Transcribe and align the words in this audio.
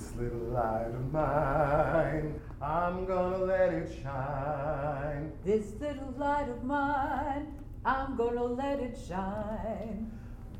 This 0.00 0.16
little 0.16 0.48
light 0.48 0.94
of 0.94 1.12
mine, 1.12 2.40
I'm 2.62 3.04
gonna 3.04 3.44
let 3.44 3.74
it 3.74 3.92
shine. 4.02 5.30
This 5.44 5.74
little 5.78 6.14
light 6.16 6.48
of 6.48 6.64
mine, 6.64 7.48
I'm 7.84 8.16
gonna 8.16 8.44
let 8.44 8.80
it 8.80 8.98
shine. 9.06 10.10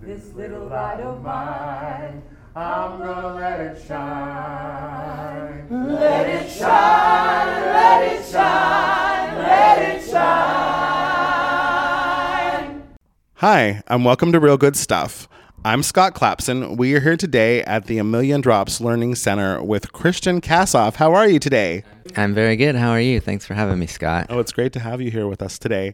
This 0.03 0.35
little 0.35 0.67
light 0.67 1.01
of 1.01 1.23
mine, 1.23 2.23
I'm 2.55 2.99
gonna 2.99 3.35
let 3.35 3.61
it 3.61 3.83
shine. 3.83 5.67
let 5.71 6.29
it 6.29 6.51
shine, 6.51 7.63
let 7.65 8.13
it 8.13 8.23
shine, 8.27 9.39
let 9.39 9.79
it 9.97 10.05
shine. 10.05 10.21
Hi, 13.37 13.83
and 13.87 14.05
welcome 14.05 14.33
to 14.33 14.39
Real 14.39 14.59
Good 14.59 14.77
Stuff. 14.77 15.27
I'm 15.63 15.83
Scott 15.83 16.15
Clapson. 16.15 16.79
We 16.79 16.95
are 16.95 17.01
here 17.01 17.19
today 17.19 17.63
at 17.65 17.85
the 17.85 17.99
A 17.99 18.05
Million 18.05 18.41
Drops 18.41 18.81
Learning 18.81 19.15
Center 19.15 19.63
with 19.63 19.93
Christian 19.93 20.41
Kassoff. 20.41 20.95
How 20.95 21.13
are 21.13 21.29
you 21.29 21.39
today? 21.39 21.85
I'm 22.17 22.33
very 22.33 22.57
good. 22.57 22.77
How 22.77 22.89
are 22.93 23.01
you? 23.01 23.21
Thanks 23.21 23.45
for 23.45 23.53
having 23.53 23.79
me, 23.79 23.87
Scott. 23.87 24.29
Oh, 24.31 24.39
it's 24.39 24.53
great 24.53 24.73
to 24.73 24.81
have 24.81 25.03
you 25.03 25.11
here 25.11 25.27
with 25.27 25.43
us 25.43 25.59
today. 25.59 25.93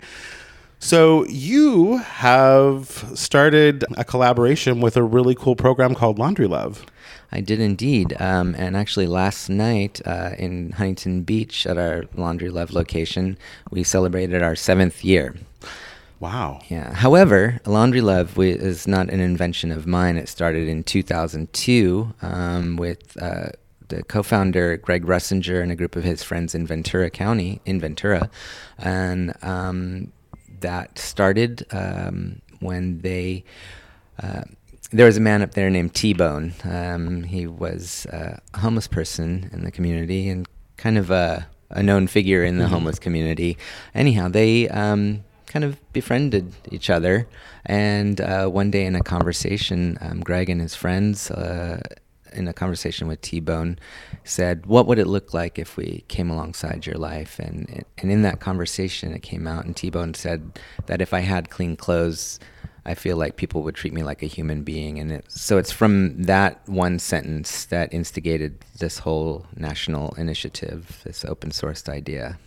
So, 0.78 1.26
you 1.26 1.96
have 1.96 2.86
started 3.16 3.84
a 3.96 4.04
collaboration 4.04 4.80
with 4.80 4.96
a 4.96 5.02
really 5.02 5.34
cool 5.34 5.56
program 5.56 5.96
called 5.96 6.16
Laundry 6.16 6.46
Love. 6.46 6.86
I 7.32 7.40
did 7.40 7.58
indeed. 7.58 8.14
Um, 8.20 8.54
and 8.56 8.76
actually, 8.76 9.08
last 9.08 9.48
night 9.48 10.00
uh, 10.06 10.30
in 10.38 10.70
Huntington 10.72 11.22
Beach 11.22 11.66
at 11.66 11.76
our 11.76 12.04
Laundry 12.14 12.50
Love 12.50 12.72
location, 12.72 13.36
we 13.72 13.82
celebrated 13.82 14.44
our 14.44 14.54
seventh 14.54 15.04
year. 15.04 15.34
Wow. 16.18 16.60
Yeah. 16.68 16.94
However, 16.94 17.60
Laundry 17.66 18.00
Love 18.00 18.38
is 18.38 18.88
not 18.88 19.10
an 19.10 19.20
invention 19.20 19.70
of 19.70 19.86
mine. 19.86 20.16
It 20.16 20.28
started 20.28 20.66
in 20.66 20.82
2002 20.82 22.14
um, 22.22 22.76
with 22.76 23.20
uh, 23.20 23.50
the 23.88 24.02
co-founder 24.02 24.78
Greg 24.78 25.04
Russinger 25.04 25.62
and 25.62 25.70
a 25.70 25.76
group 25.76 25.94
of 25.94 26.04
his 26.04 26.22
friends 26.22 26.54
in 26.54 26.66
Ventura 26.66 27.10
County, 27.10 27.60
in 27.66 27.80
Ventura, 27.80 28.30
and 28.78 29.34
um, 29.42 30.12
that 30.60 30.98
started 30.98 31.66
um, 31.70 32.40
when 32.60 33.00
they. 33.00 33.44
Uh, 34.22 34.42
there 34.92 35.06
was 35.06 35.16
a 35.16 35.20
man 35.20 35.42
up 35.42 35.52
there 35.52 35.68
named 35.68 35.94
T 35.94 36.14
Bone. 36.14 36.54
Um, 36.64 37.24
he 37.24 37.46
was 37.46 38.06
uh, 38.06 38.38
a 38.54 38.58
homeless 38.58 38.86
person 38.86 39.50
in 39.52 39.64
the 39.64 39.70
community 39.70 40.28
and 40.28 40.48
kind 40.76 40.96
of 40.96 41.10
a, 41.10 41.48
a 41.70 41.82
known 41.82 42.06
figure 42.06 42.44
in 42.44 42.58
the 42.58 42.68
homeless 42.68 42.98
community. 42.98 43.58
Anyhow, 43.94 44.28
they 44.28 44.68
um, 44.68 45.24
kind 45.46 45.64
of 45.64 45.80
befriended 45.92 46.52
each 46.70 46.90
other. 46.90 47.26
And 47.64 48.20
uh, 48.20 48.48
one 48.48 48.70
day 48.70 48.84
in 48.84 48.94
a 48.94 49.02
conversation, 49.02 49.98
um, 50.00 50.20
Greg 50.20 50.50
and 50.50 50.60
his 50.60 50.74
friends, 50.74 51.30
uh, 51.30 51.80
in 52.32 52.48
a 52.48 52.52
conversation 52.52 53.08
with 53.08 53.20
T 53.22 53.40
Bone, 53.40 53.78
said, 54.24 54.66
"What 54.66 54.86
would 54.86 54.98
it 54.98 55.06
look 55.06 55.32
like 55.32 55.58
if 55.58 55.76
we 55.76 56.04
came 56.08 56.30
alongside 56.30 56.84
your 56.86 56.96
life?" 56.96 57.38
And 57.38 57.84
and 57.98 58.12
in 58.12 58.22
that 58.22 58.40
conversation, 58.40 59.12
it 59.12 59.22
came 59.22 59.46
out, 59.46 59.64
and 59.64 59.74
T 59.74 59.90
Bone 59.90 60.14
said 60.14 60.58
that 60.86 61.00
if 61.00 61.14
I 61.14 61.20
had 61.20 61.50
clean 61.50 61.76
clothes. 61.76 62.38
I 62.88 62.94
feel 62.94 63.16
like 63.16 63.34
people 63.34 63.64
would 63.64 63.74
treat 63.74 63.92
me 63.92 64.04
like 64.04 64.22
a 64.22 64.26
human 64.26 64.62
being, 64.62 65.00
and 65.00 65.10
it, 65.10 65.24
so 65.28 65.58
it's 65.58 65.72
from 65.72 66.22
that 66.22 66.60
one 66.68 67.00
sentence 67.00 67.64
that 67.64 67.92
instigated 67.92 68.64
this 68.78 68.98
whole 69.00 69.44
national 69.56 70.14
initiative, 70.14 71.00
this 71.02 71.24
open 71.24 71.50
sourced 71.50 71.88
idea. 71.88 72.38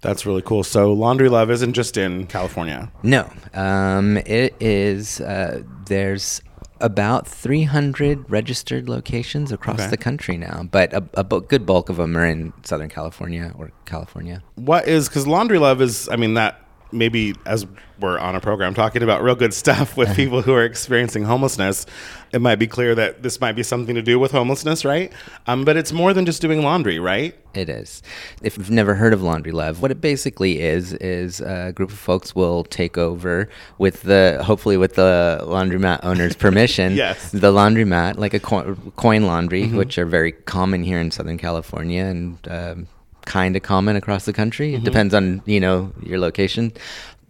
That's 0.00 0.24
really 0.24 0.42
cool. 0.42 0.64
So, 0.64 0.92
Laundry 0.92 1.28
Love 1.28 1.50
isn't 1.50 1.74
just 1.74 1.96
in 1.96 2.26
California. 2.26 2.90
No, 3.02 3.30
um, 3.54 4.16
it 4.18 4.54
is. 4.60 5.20
Uh, 5.20 5.62
there's 5.86 6.40
about 6.80 7.28
300 7.28 8.30
registered 8.30 8.88
locations 8.88 9.52
across 9.52 9.80
Okay. 9.80 9.90
the 9.90 9.98
country 9.98 10.38
now, 10.38 10.66
but 10.70 10.92
a, 10.94 11.04
a 11.14 11.24
good 11.24 11.66
bulk 11.66 11.90
of 11.90 11.96
them 11.98 12.16
are 12.16 12.24
in 12.24 12.54
Southern 12.62 12.88
California 12.88 13.52
or 13.58 13.70
California. 13.84 14.42
What 14.54 14.88
is, 14.88 15.08
because 15.08 15.26
Laundry 15.26 15.58
Love 15.58 15.82
is, 15.82 16.08
I 16.10 16.16
mean, 16.16 16.34
that 16.34 16.58
maybe 16.92 17.34
as 17.46 17.66
we're 17.98 18.18
on 18.18 18.34
a 18.34 18.40
program 18.40 18.72
talking 18.74 19.02
about 19.02 19.22
real 19.22 19.34
good 19.34 19.52
stuff 19.52 19.96
with 19.96 20.14
people 20.16 20.42
who 20.42 20.52
are 20.54 20.64
experiencing 20.64 21.24
homelessness, 21.24 21.86
it 22.32 22.40
might 22.40 22.56
be 22.56 22.66
clear 22.66 22.94
that 22.94 23.22
this 23.22 23.40
might 23.40 23.52
be 23.52 23.62
something 23.62 23.94
to 23.94 24.02
do 24.02 24.18
with 24.18 24.32
homelessness, 24.32 24.84
right? 24.84 25.12
Um, 25.46 25.64
but 25.64 25.76
it's 25.76 25.92
more 25.92 26.14
than 26.14 26.24
just 26.24 26.40
doing 26.40 26.62
laundry, 26.62 26.98
right? 26.98 27.34
It 27.52 27.68
is. 27.68 28.02
If 28.42 28.56
you've 28.56 28.70
never 28.70 28.94
heard 28.94 29.12
of 29.12 29.22
Laundry 29.22 29.52
Love, 29.52 29.82
what 29.82 29.90
it 29.90 30.00
basically 30.00 30.60
is 30.60 30.92
is 30.94 31.40
a 31.40 31.72
group 31.72 31.90
of 31.90 31.98
folks 31.98 32.34
will 32.34 32.64
take 32.64 32.96
over 32.96 33.48
with 33.78 34.02
the 34.02 34.40
hopefully 34.44 34.76
with 34.76 34.94
the 34.94 35.40
laundromat 35.42 36.00
owner's 36.04 36.36
permission. 36.46 36.94
Yes. 36.94 37.32
The 37.32 37.52
laundromat, 37.52 38.18
like 38.18 38.34
a 38.34 38.40
co- 38.40 38.76
coin 38.96 39.24
laundry, 39.26 39.66
which 39.68 39.98
are 39.98 40.06
very 40.06 40.32
common 40.32 40.84
here 40.84 41.00
in 41.00 41.10
Southern 41.10 41.38
California 41.38 42.04
and 42.04 42.38
um, 42.48 42.86
kind 43.26 43.56
of 43.56 43.62
common 43.62 43.96
across 43.96 44.24
the 44.24 44.32
country. 44.32 44.74
It 44.74 44.84
depends 44.84 45.14
on 45.14 45.42
you 45.46 45.60
know 45.60 45.92
your 46.02 46.18
location. 46.18 46.72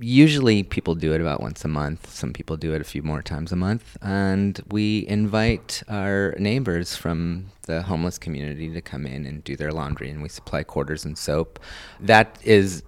Usually, 0.02 0.62
people 0.62 0.94
do 0.94 1.12
it 1.12 1.20
about 1.20 1.42
once 1.42 1.62
a 1.64 1.68
month. 1.68 2.10
Some 2.10 2.32
people 2.32 2.56
do 2.56 2.72
it 2.72 2.80
a 2.80 2.84
few 2.84 3.02
more 3.02 3.20
times 3.22 3.52
a 3.52 3.56
month, 3.56 3.98
and 4.00 4.58
we 4.70 5.06
invite 5.08 5.82
our 5.88 6.34
neighbors 6.38 6.96
from 6.96 7.50
the 7.62 7.82
homeless 7.82 8.16
community 8.18 8.70
to 8.72 8.80
come 8.80 9.04
in 9.06 9.26
and 9.26 9.44
do 9.44 9.56
their 9.56 9.72
laundry, 9.72 10.08
and 10.10 10.22
we 10.22 10.28
supply 10.30 10.62
quarters 10.62 11.04
and 11.04 11.18
soap. 11.18 11.60
That 12.00 12.38
is 12.42 12.82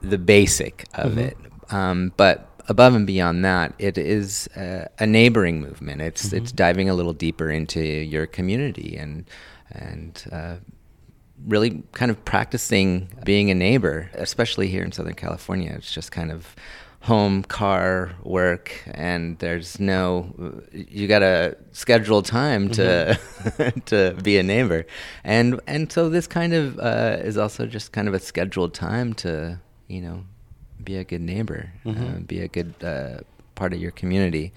the 0.00 0.18
basic 0.18 0.86
of 0.94 1.18
it. 1.18 1.36
Um, 1.70 2.12
but 2.16 2.48
above 2.68 2.94
and 2.94 3.06
beyond 3.06 3.44
that, 3.44 3.74
it 3.78 3.98
is 3.98 4.48
uh, 4.56 4.86
a 4.98 5.06
neighboring 5.06 5.60
movement. 5.60 6.00
It's 6.00 6.32
it's 6.32 6.52
diving 6.52 6.88
a 6.88 6.94
little 6.94 7.12
deeper 7.12 7.50
into 7.50 7.80
your 7.82 8.26
community 8.26 8.96
and 8.96 9.28
and 9.70 10.24
uh, 10.30 10.56
really 11.46 11.82
kind 11.92 12.10
of 12.10 12.24
practicing 12.24 13.08
being 13.24 13.50
a 13.50 13.54
neighbor, 13.54 14.10
especially 14.14 14.68
here 14.68 14.82
in 14.82 14.92
Southern 14.92 15.14
California. 15.14 15.72
It's 15.76 15.92
just 15.92 16.12
kind 16.12 16.30
of 16.30 16.54
home, 17.00 17.42
car, 17.42 18.12
work, 18.22 18.72
and 18.86 19.38
there's 19.40 19.80
no 19.80 20.32
you 20.72 21.08
got 21.08 21.18
to 21.20 21.56
schedule 21.72 22.22
time 22.22 22.70
to 22.70 23.18
to 23.86 24.16
be 24.22 24.38
a 24.38 24.42
neighbor, 24.42 24.86
and 25.24 25.60
and 25.66 25.90
so 25.92 26.08
this 26.08 26.26
kind 26.26 26.52
of 26.54 26.78
uh, 26.78 27.18
is 27.20 27.36
also 27.36 27.66
just 27.66 27.92
kind 27.92 28.08
of 28.08 28.14
a 28.14 28.20
scheduled 28.20 28.74
time 28.74 29.12
to 29.14 29.58
you 29.88 30.00
know 30.00 30.24
be 30.82 30.96
a 30.96 31.04
good 31.04 31.20
neighbor, 31.20 31.72
uh, 31.84 32.18
be 32.26 32.40
a 32.40 32.48
good 32.48 32.74
uh, 32.82 33.18
part 33.54 33.72
of 33.72 33.80
your 33.80 33.90
community. 33.90 34.52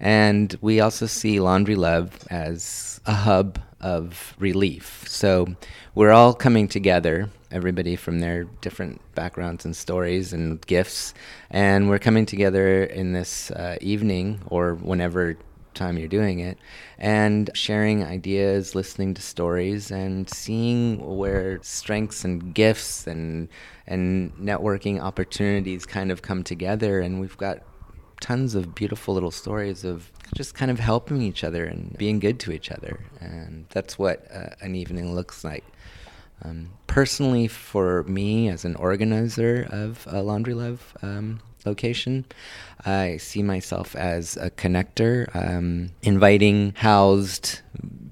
And 0.00 0.56
we 0.60 0.80
also 0.80 1.06
see 1.06 1.40
Laundry 1.40 1.76
Love 1.76 2.26
as 2.30 3.00
a 3.06 3.14
hub 3.14 3.58
of 3.80 4.34
relief. 4.38 5.04
So 5.06 5.46
we're 5.94 6.10
all 6.10 6.34
coming 6.34 6.68
together, 6.68 7.30
everybody 7.50 7.96
from 7.96 8.20
their 8.20 8.44
different 8.60 9.00
backgrounds 9.14 9.64
and 9.64 9.76
stories 9.76 10.32
and 10.32 10.64
gifts, 10.66 11.14
and 11.50 11.88
we're 11.88 11.98
coming 11.98 12.26
together 12.26 12.84
in 12.84 13.12
this 13.12 13.50
uh, 13.52 13.76
evening 13.80 14.40
or 14.46 14.74
whenever 14.74 15.36
time 15.74 15.96
you're 15.96 16.08
doing 16.08 16.40
it 16.40 16.58
and 16.98 17.50
sharing 17.54 18.02
ideas 18.02 18.74
listening 18.74 19.14
to 19.14 19.22
stories 19.22 19.92
and 19.92 20.28
seeing 20.28 21.16
where 21.16 21.60
strengths 21.62 22.24
and 22.24 22.52
gifts 22.52 23.06
and 23.06 23.48
and 23.86 24.34
networking 24.36 25.00
opportunities 25.00 25.86
kind 25.86 26.10
of 26.10 26.20
come 26.20 26.42
together 26.42 27.00
and 27.00 27.20
we've 27.20 27.36
got 27.36 27.62
tons 28.20 28.54
of 28.54 28.74
beautiful 28.74 29.14
little 29.14 29.30
stories 29.30 29.84
of 29.84 30.10
just 30.34 30.54
kind 30.54 30.70
of 30.70 30.78
helping 30.78 31.22
each 31.22 31.44
other 31.44 31.64
and 31.64 31.96
being 31.96 32.18
good 32.18 32.38
to 32.40 32.52
each 32.52 32.70
other. 32.70 33.00
And 33.20 33.66
that's 33.70 33.98
what 33.98 34.26
uh, 34.32 34.50
an 34.60 34.74
evening 34.74 35.14
looks 35.14 35.44
like. 35.44 35.64
Um, 36.42 36.70
personally, 36.86 37.48
for 37.48 38.04
me 38.04 38.48
as 38.48 38.64
an 38.64 38.76
organizer 38.76 39.66
of 39.70 40.06
a 40.10 40.22
Laundry 40.22 40.54
Love 40.54 40.96
um, 41.02 41.40
location, 41.64 42.24
I 42.84 43.16
see 43.16 43.42
myself 43.42 43.96
as 43.96 44.36
a 44.36 44.50
connector, 44.50 45.34
um, 45.34 45.90
inviting 46.02 46.74
housed 46.76 47.60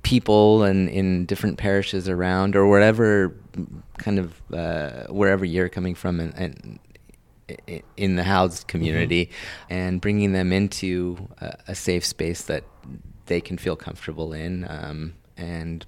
people 0.02 0.62
and 0.62 0.88
in 0.88 1.26
different 1.26 1.58
parishes 1.58 2.08
around 2.08 2.54
or 2.54 2.68
wherever 2.68 3.34
kind 3.98 4.18
of 4.18 4.40
uh, 4.52 5.04
wherever 5.08 5.44
you're 5.44 5.68
coming 5.68 5.94
from 5.94 6.20
and, 6.20 6.34
and 6.34 6.78
in 7.96 8.16
the 8.16 8.24
housed 8.24 8.66
community 8.66 9.30
and 9.70 10.00
bringing 10.00 10.32
them 10.32 10.52
into 10.52 11.28
a, 11.40 11.56
a 11.68 11.74
safe 11.74 12.04
space 12.04 12.42
that 12.42 12.64
they 13.26 13.40
can 13.40 13.56
feel 13.58 13.76
comfortable 13.76 14.32
in 14.32 14.66
um, 14.68 15.14
and 15.36 15.86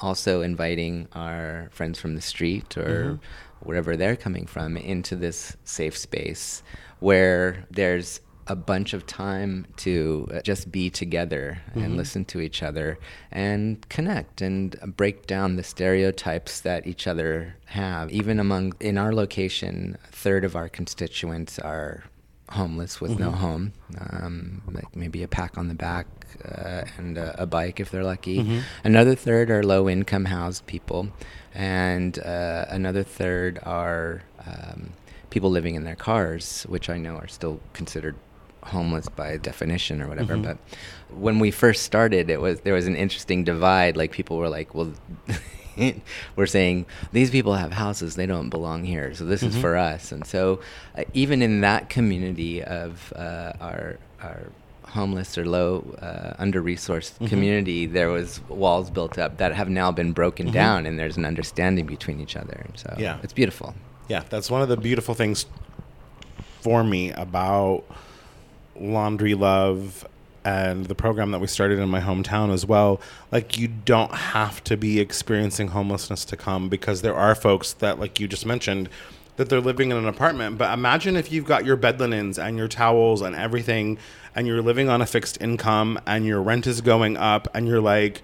also 0.00 0.40
inviting 0.42 1.08
our 1.12 1.68
friends 1.72 1.98
from 1.98 2.14
the 2.14 2.20
street 2.20 2.76
or 2.76 3.18
wherever 3.60 3.96
they're 3.96 4.16
coming 4.16 4.46
from 4.46 4.76
into 4.76 5.14
this 5.16 5.56
safe 5.64 5.96
space 5.96 6.62
where 7.00 7.66
there's 7.70 8.20
a 8.50 8.56
bunch 8.56 8.92
of 8.92 9.06
time 9.06 9.64
to 9.76 10.26
uh, 10.34 10.40
just 10.40 10.72
be 10.72 10.90
together 10.90 11.62
and 11.74 11.96
listen 11.96 12.24
to 12.24 12.40
each 12.40 12.64
other 12.64 12.98
and 13.30 13.88
connect 13.88 14.40
and 14.42 14.74
break 14.96 15.26
down 15.28 15.54
the 15.54 15.62
stereotypes 15.62 16.60
that 16.60 16.84
each 16.84 17.06
other 17.06 17.54
have. 17.66 18.10
Even 18.10 18.40
among, 18.40 18.72
in 18.80 18.98
our 18.98 19.12
location, 19.14 19.96
a 20.02 20.10
third 20.12 20.44
of 20.44 20.56
our 20.56 20.68
constituents 20.68 21.60
are 21.60 22.02
homeless 22.48 23.00
with 23.00 23.20
no 23.20 23.30
home, 23.30 23.72
um, 24.10 24.60
like 24.72 24.96
maybe 24.96 25.22
a 25.22 25.28
pack 25.28 25.56
on 25.56 25.68
the 25.68 25.74
back 25.74 26.08
uh, 26.44 26.82
and 26.98 27.16
a, 27.16 27.42
a 27.42 27.46
bike 27.46 27.78
if 27.78 27.92
they're 27.92 28.02
lucky. 28.02 28.62
Another 28.82 29.14
third 29.14 29.48
are 29.50 29.62
low 29.62 29.88
income 29.88 30.24
housed 30.24 30.66
people, 30.66 31.08
and 31.54 32.18
uh, 32.18 32.64
another 32.68 33.04
third 33.04 33.60
are 33.62 34.22
um, 34.44 34.90
people 35.30 35.50
living 35.50 35.76
in 35.76 35.84
their 35.84 35.94
cars, 35.94 36.64
which 36.68 36.90
I 36.90 36.98
know 36.98 37.14
are 37.14 37.28
still 37.28 37.60
considered 37.72 38.16
homeless 38.62 39.08
by 39.08 39.36
definition 39.36 40.00
or 40.02 40.08
whatever. 40.08 40.36
But 40.36 40.58
when 41.10 41.38
we 41.38 41.50
first 41.50 41.82
started, 41.82 42.30
it 42.30 42.40
was 42.40 42.60
there 42.60 42.74
was 42.74 42.86
an 42.86 42.96
interesting 42.96 43.44
divide. 43.44 43.96
Like 43.96 44.12
people 44.12 44.36
were 44.38 44.48
like, 44.48 44.74
well. 44.74 44.92
we're 46.36 46.46
saying 46.46 46.84
these 47.12 47.30
people 47.30 47.54
have 47.54 47.72
houses 47.72 48.14
they 48.16 48.26
don't 48.26 48.50
belong 48.50 48.84
here 48.84 49.14
so 49.14 49.24
this 49.24 49.42
is 49.42 49.56
for 49.56 49.76
us 49.78 50.12
and 50.12 50.26
so 50.26 50.60
uh, 50.98 51.04
even 51.14 51.40
in 51.40 51.62
that 51.62 51.88
community 51.88 52.62
of 52.62 53.12
uh, 53.16 53.52
our 53.60 53.96
our 54.20 54.48
homeless 54.88 55.38
or 55.38 55.46
low 55.46 55.96
uh, 56.02 56.34
under 56.38 56.60
resourced 56.60 57.16
community 57.28 57.86
there 57.86 58.10
was 58.10 58.40
walls 58.48 58.90
built 58.90 59.16
up 59.16 59.38
that 59.38 59.54
have 59.54 59.70
now 59.70 59.90
been 59.92 60.12
broken 60.12 60.50
down 60.50 60.84
and 60.84 60.98
there's 60.98 61.16
an 61.16 61.24
understanding 61.24 61.86
between 61.86 62.20
each 62.20 62.36
other 62.36 62.66
so 62.74 62.94
Yeah. 62.98 63.18
it's 63.22 63.32
beautiful 63.32 63.74
Yeah, 64.08 64.24
that's 64.28 64.50
one 64.50 64.60
of 64.60 64.68
the 64.68 64.76
beautiful 64.76 65.14
things 65.14 65.46
for 66.60 66.82
me 66.84 67.12
about 67.12 67.84
Laundry 68.80 69.34
Love 69.34 70.06
and 70.44 70.86
the 70.86 70.94
program 70.94 71.32
that 71.32 71.38
we 71.38 71.46
started 71.46 71.78
in 71.78 71.88
my 71.88 72.00
hometown 72.00 72.52
as 72.52 72.64
well. 72.64 73.00
Like, 73.30 73.58
you 73.58 73.68
don't 73.68 74.12
have 74.14 74.64
to 74.64 74.76
be 74.76 74.98
experiencing 74.98 75.68
homelessness 75.68 76.24
to 76.26 76.36
come 76.36 76.68
because 76.68 77.02
there 77.02 77.14
are 77.14 77.34
folks 77.34 77.74
that, 77.74 78.00
like 78.00 78.18
you 78.18 78.26
just 78.26 78.46
mentioned, 78.46 78.88
that 79.36 79.48
they're 79.48 79.60
living 79.60 79.90
in 79.90 79.96
an 79.96 80.08
apartment. 80.08 80.56
But 80.56 80.72
imagine 80.72 81.16
if 81.16 81.30
you've 81.30 81.44
got 81.44 81.64
your 81.64 81.76
bed 81.76 82.00
linens 82.00 82.38
and 82.38 82.56
your 82.56 82.68
towels 82.68 83.20
and 83.20 83.36
everything, 83.36 83.98
and 84.34 84.46
you're 84.46 84.62
living 84.62 84.88
on 84.88 85.02
a 85.02 85.06
fixed 85.06 85.40
income 85.40 86.00
and 86.06 86.24
your 86.24 86.40
rent 86.40 86.66
is 86.66 86.80
going 86.80 87.16
up, 87.16 87.48
and 87.54 87.66
you're 87.66 87.80
like, 87.80 88.22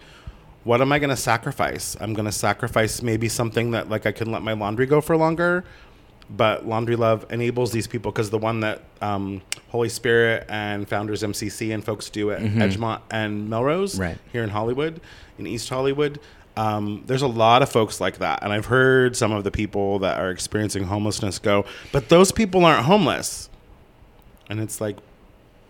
what 0.65 0.81
am 0.81 0.91
I 0.91 0.99
going 0.99 1.11
to 1.11 1.17
sacrifice? 1.17 1.97
I'm 2.01 2.13
going 2.13 2.27
to 2.27 2.33
sacrifice 2.33 3.01
maybe 3.01 3.29
something 3.29 3.71
that 3.71 3.89
like 3.89 4.05
I 4.05 4.13
can 4.13 4.33
let 4.33 4.43
my 4.43 4.53
laundry 4.53 4.87
go 4.87 5.01
for 5.01 5.17
longer. 5.17 5.65
But 6.29 6.67
Laundry 6.67 6.97
Love 6.97 7.25
enables 7.31 7.71
these 7.73 7.87
people 7.87 8.11
because 8.11 8.31
the 8.31 8.39
one 8.39 8.61
that 8.61 8.83
um, 9.01 9.43
Holy 9.69 9.89
Spirit 9.89 10.47
and 10.49 10.89
Founders 10.89 11.23
MCC 11.23 11.73
and 11.73 11.85
folks 11.85 12.11
do 12.11 12.31
at 12.33 12.41
Edgemont 12.41 13.01
and 13.11 13.49
Melrose 13.49 13.99
Right. 13.99 14.19
here 14.33 14.43
in 14.43 14.51
Hollywood, 14.51 15.01
in 15.39 15.47
East 15.47 15.69
Hollywood. 15.69 16.19
Um, 16.57 17.05
there's 17.07 17.23
a 17.23 17.27
lot 17.29 17.63
of 17.63 17.69
folks 17.69 18.01
like 18.01 18.19
that. 18.19 18.43
And 18.43 18.53
I've 18.53 18.67
heard 18.67 19.15
some 19.15 19.31
of 19.31 19.45
the 19.45 19.51
people 19.51 19.99
that 20.01 20.19
are 20.19 20.31
experiencing 20.31 20.85
homelessness 20.85 21.39
go, 21.39 21.65
but 21.93 22.09
those 22.09 22.33
people 22.33 22.65
aren't 22.65 22.87
homeless. 22.87 23.49
And 24.49 24.59
it's 24.61 24.81
like, 24.81 24.97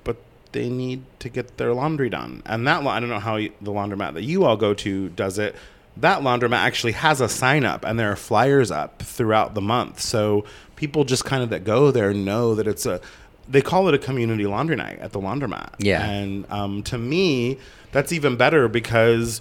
but 0.05 0.17
they 0.53 0.69
need 0.69 1.03
to 1.19 1.29
get 1.29 1.57
their 1.59 1.75
laundry 1.75 2.09
done. 2.09 2.43
And 2.47 2.67
that, 2.69 2.87
I 2.87 3.01
don't 3.01 3.09
know 3.09 3.19
how 3.19 3.37
the 3.37 3.73
laundromat 3.73 4.15
that 4.15 4.23
you 4.23 4.45
all 4.45 4.57
go 4.57 4.75
to 4.75 5.09
does 5.11 5.39
it. 5.39 5.57
That 5.99 6.21
laundromat 6.21 6.59
actually 6.59 6.93
has 6.93 7.21
a 7.21 7.29
sign 7.29 7.65
up 7.65 7.85
and 7.85 7.99
there 7.99 8.13
are 8.13 8.17
flyers 8.17 8.71
up 8.71 9.03
throughout 9.03 9.55
the 9.55 9.63
month. 9.63 10.01
So 10.01 10.45
people 10.77 11.05
just 11.05 11.25
kind 11.25 11.43
of 11.43 11.51
that 11.51 11.65
go 11.65 11.91
there 11.91 12.13
know 12.13 12.55
that 12.55 12.67
it's 12.67 12.85
a, 12.87 13.01
they 13.49 13.63
call 13.63 13.89
it 13.89 13.95
a 13.95 13.99
community 13.99 14.47
laundry 14.47 14.77
night 14.77 14.99
at 14.99 15.13
the 15.13 15.21
laundromat. 15.21 15.75
Yeah. 15.79 16.05
And 16.05 16.45
um, 16.51 16.83
to 16.85 16.99
me, 16.99 17.59
that's 17.93 18.13
even 18.13 18.37
better 18.37 18.69
because 18.69 19.41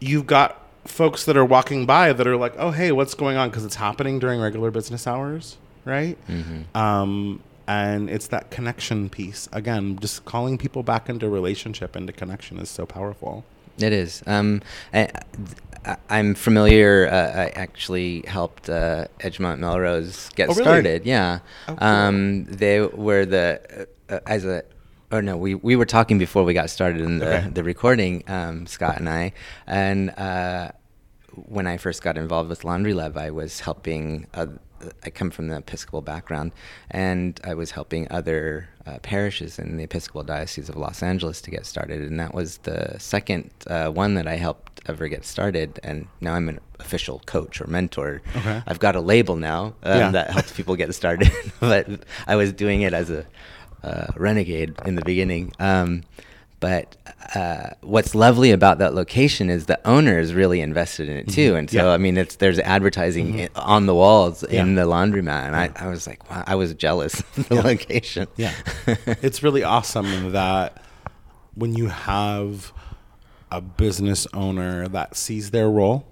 you've 0.00 0.26
got 0.26 0.60
folks 0.84 1.24
that 1.24 1.36
are 1.36 1.44
walking 1.44 1.86
by 1.86 2.12
that 2.12 2.26
are 2.26 2.36
like, 2.36 2.54
oh, 2.58 2.70
hey, 2.70 2.92
what's 2.92 3.14
going 3.14 3.36
on? 3.36 3.48
Because 3.48 3.64
it's 3.64 3.74
happening 3.76 4.18
during 4.18 4.40
regular 4.40 4.70
business 4.70 5.06
hours, 5.06 5.56
right? 5.84 6.18
Um, 6.74 7.40
and 7.66 8.10
it's 8.10 8.26
that 8.28 8.50
connection 8.50 9.08
piece. 9.08 9.48
Again, 9.50 9.98
just 9.98 10.24
calling 10.26 10.58
people 10.58 10.82
back 10.82 11.08
into 11.08 11.28
relationship, 11.28 11.96
into 11.96 12.12
connection 12.12 12.58
is 12.58 12.68
so 12.68 12.84
powerful. 12.84 13.44
It 13.78 13.92
is. 13.92 14.22
Um, 14.26 14.62
I, 14.92 15.08
I'm 16.08 16.34
familiar. 16.34 17.08
Uh, 17.10 17.40
I 17.42 17.46
actually 17.56 18.22
helped 18.26 18.68
uh, 18.70 19.06
Edgemont 19.20 19.58
Melrose 19.58 20.30
get 20.36 20.48
Oh, 20.48 20.52
really? 20.52 20.62
started. 20.62 21.04
Yeah. 21.06 21.40
Oh, 21.68 21.74
cool. 21.76 21.86
um, 21.88 22.44
they 22.44 22.80
were 22.80 23.26
the 23.26 23.86
uh, 24.08 24.20
as 24.26 24.44
a. 24.44 24.62
Oh 25.12 25.20
no, 25.20 25.36
we, 25.36 25.54
we 25.54 25.76
were 25.76 25.84
talking 25.86 26.18
before 26.18 26.42
we 26.44 26.54
got 26.54 26.70
started 26.70 27.00
in 27.02 27.18
the, 27.18 27.36
Okay. 27.38 27.48
the 27.50 27.62
recording, 27.62 28.24
um, 28.26 28.66
Scott 28.66 28.96
and 28.98 29.08
I, 29.08 29.32
and 29.66 30.10
uh, 30.18 30.72
when 31.46 31.66
I 31.68 31.76
first 31.76 32.02
got 32.02 32.16
involved 32.16 32.48
with 32.48 32.64
Laundry 32.64 32.94
Love, 32.94 33.16
I 33.16 33.30
was 33.30 33.60
helping. 33.60 34.26
Uh, 34.34 34.46
I 35.04 35.10
come 35.10 35.30
from 35.30 35.48
the 35.48 35.56
Episcopal 35.56 36.02
background, 36.02 36.52
and 36.90 37.40
I 37.44 37.54
was 37.54 37.70
helping 37.70 38.06
other 38.10 38.68
uh, 38.86 38.98
parishes 39.00 39.58
in 39.58 39.76
the 39.76 39.84
Episcopal 39.84 40.22
Diocese 40.22 40.68
of 40.68 40.76
Los 40.76 41.02
Angeles 41.02 41.40
to 41.42 41.50
get 41.50 41.64
started, 41.66 42.02
and 42.02 42.20
that 42.20 42.34
was 42.34 42.58
the 42.58 42.96
second 42.98 43.50
uh, 43.66 43.88
one 43.88 44.14
that 44.14 44.26
I 44.26 44.36
helped 44.36 44.80
ever 44.86 45.08
get 45.08 45.24
started. 45.24 45.80
And 45.82 46.06
now 46.20 46.34
I'm 46.34 46.48
an 46.48 46.60
official 46.80 47.20
coach 47.26 47.60
or 47.60 47.66
mentor. 47.66 48.20
Okay. 48.36 48.62
I've 48.66 48.78
got 48.80 48.94
a 48.96 49.00
label 49.00 49.36
now 49.36 49.74
um, 49.82 49.98
Yeah. 49.98 50.10
that 50.10 50.30
helps 50.30 50.52
people 50.52 50.76
get 50.76 50.94
started, 50.94 51.30
but 51.60 51.88
I 52.26 52.36
was 52.36 52.52
doing 52.52 52.82
it 52.82 52.92
as 52.92 53.10
a 53.10 53.24
uh, 53.82 54.06
renegade 54.16 54.74
in 54.84 54.94
the 54.96 55.02
beginning. 55.02 55.52
Um, 55.58 56.02
but 56.64 56.96
uh, 57.34 57.74
what's 57.82 58.14
lovely 58.14 58.50
about 58.50 58.78
that 58.78 58.94
location 58.94 59.50
is 59.50 59.66
the 59.66 59.78
owner 59.86 60.18
is 60.18 60.32
really 60.32 60.62
invested 60.62 61.10
in 61.10 61.18
it 61.18 61.28
too, 61.28 61.54
and 61.56 61.68
so 61.68 61.76
Mm-hmm. 61.76 61.86
Yeah. 61.86 61.92
I 61.92 61.98
mean, 61.98 62.16
it's 62.16 62.36
there's 62.36 62.58
advertising 62.58 63.38
i 63.42 63.48
on 63.56 63.84
the 63.84 63.94
walls 63.94 64.42
in 64.44 64.74
the 64.74 64.86
laundromat, 64.86 65.44
and 65.48 65.54
I, 65.54 65.70
I 65.76 65.88
was 65.88 66.06
like, 66.06 66.30
wow, 66.30 66.42
I 66.46 66.54
was 66.54 66.72
jealous 66.72 67.20
of 67.36 67.50
the 67.50 67.56
location. 67.56 68.28
Yeah. 68.36 68.54
it's 68.86 69.42
really 69.42 69.62
awesome 69.62 70.32
that 70.32 70.82
when 71.54 71.74
you 71.74 71.88
have 71.88 72.72
a 73.50 73.60
business 73.60 74.26
owner 74.32 74.88
that 74.88 75.14
sees 75.14 75.50
their 75.50 75.68
role 75.68 76.06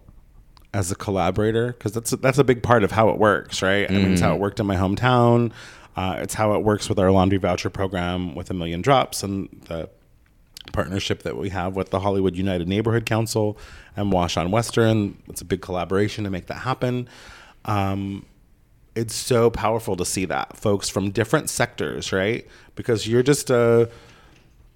as 0.74 0.90
a 0.90 0.94
collaborator, 0.94 1.68
because 1.68 1.92
that's 1.92 2.12
a, 2.12 2.16
that's 2.18 2.36
a 2.36 2.44
big 2.44 2.62
part 2.62 2.84
of 2.84 2.90
how 2.90 3.08
it 3.08 3.16
works, 3.16 3.62
right? 3.62 3.90
I 3.90 3.94
mean, 3.94 4.12
it's 4.12 4.20
how 4.20 4.34
it 4.34 4.38
worked 4.38 4.60
in 4.60 4.66
my 4.66 4.76
hometown. 4.76 5.52
Uh, 5.96 6.16
it's 6.18 6.34
how 6.34 6.52
it 6.52 6.62
works 6.62 6.90
with 6.90 6.98
our 6.98 7.10
laundry 7.10 7.38
voucher 7.38 7.70
program 7.70 8.34
with 8.34 8.50
a 8.50 8.54
million 8.54 8.82
drops 8.82 9.22
and 9.22 9.48
the 9.68 9.88
partnership 10.72 11.22
that 11.22 11.36
we 11.36 11.48
have 11.48 11.74
with 11.74 11.90
the 11.90 12.00
Hollywood 12.00 12.36
United 12.36 12.68
Neighborhood 12.68 13.06
Council 13.06 13.58
and 13.96 14.12
Wash 14.12 14.36
on 14.36 14.50
Western. 14.50 15.20
It's 15.28 15.40
a 15.40 15.44
big 15.44 15.60
collaboration 15.60 16.24
to 16.24 16.30
make 16.30 16.46
that 16.46 16.58
happen. 16.58 17.08
Um, 17.64 18.26
it's 18.94 19.14
so 19.14 19.50
powerful 19.50 19.96
to 19.96 20.04
see 20.04 20.24
that 20.26 20.56
folks 20.56 20.88
from 20.88 21.10
different 21.10 21.50
sectors, 21.50 22.12
right? 22.12 22.46
Because 22.74 23.08
you're 23.08 23.22
just 23.22 23.50
a, 23.50 23.90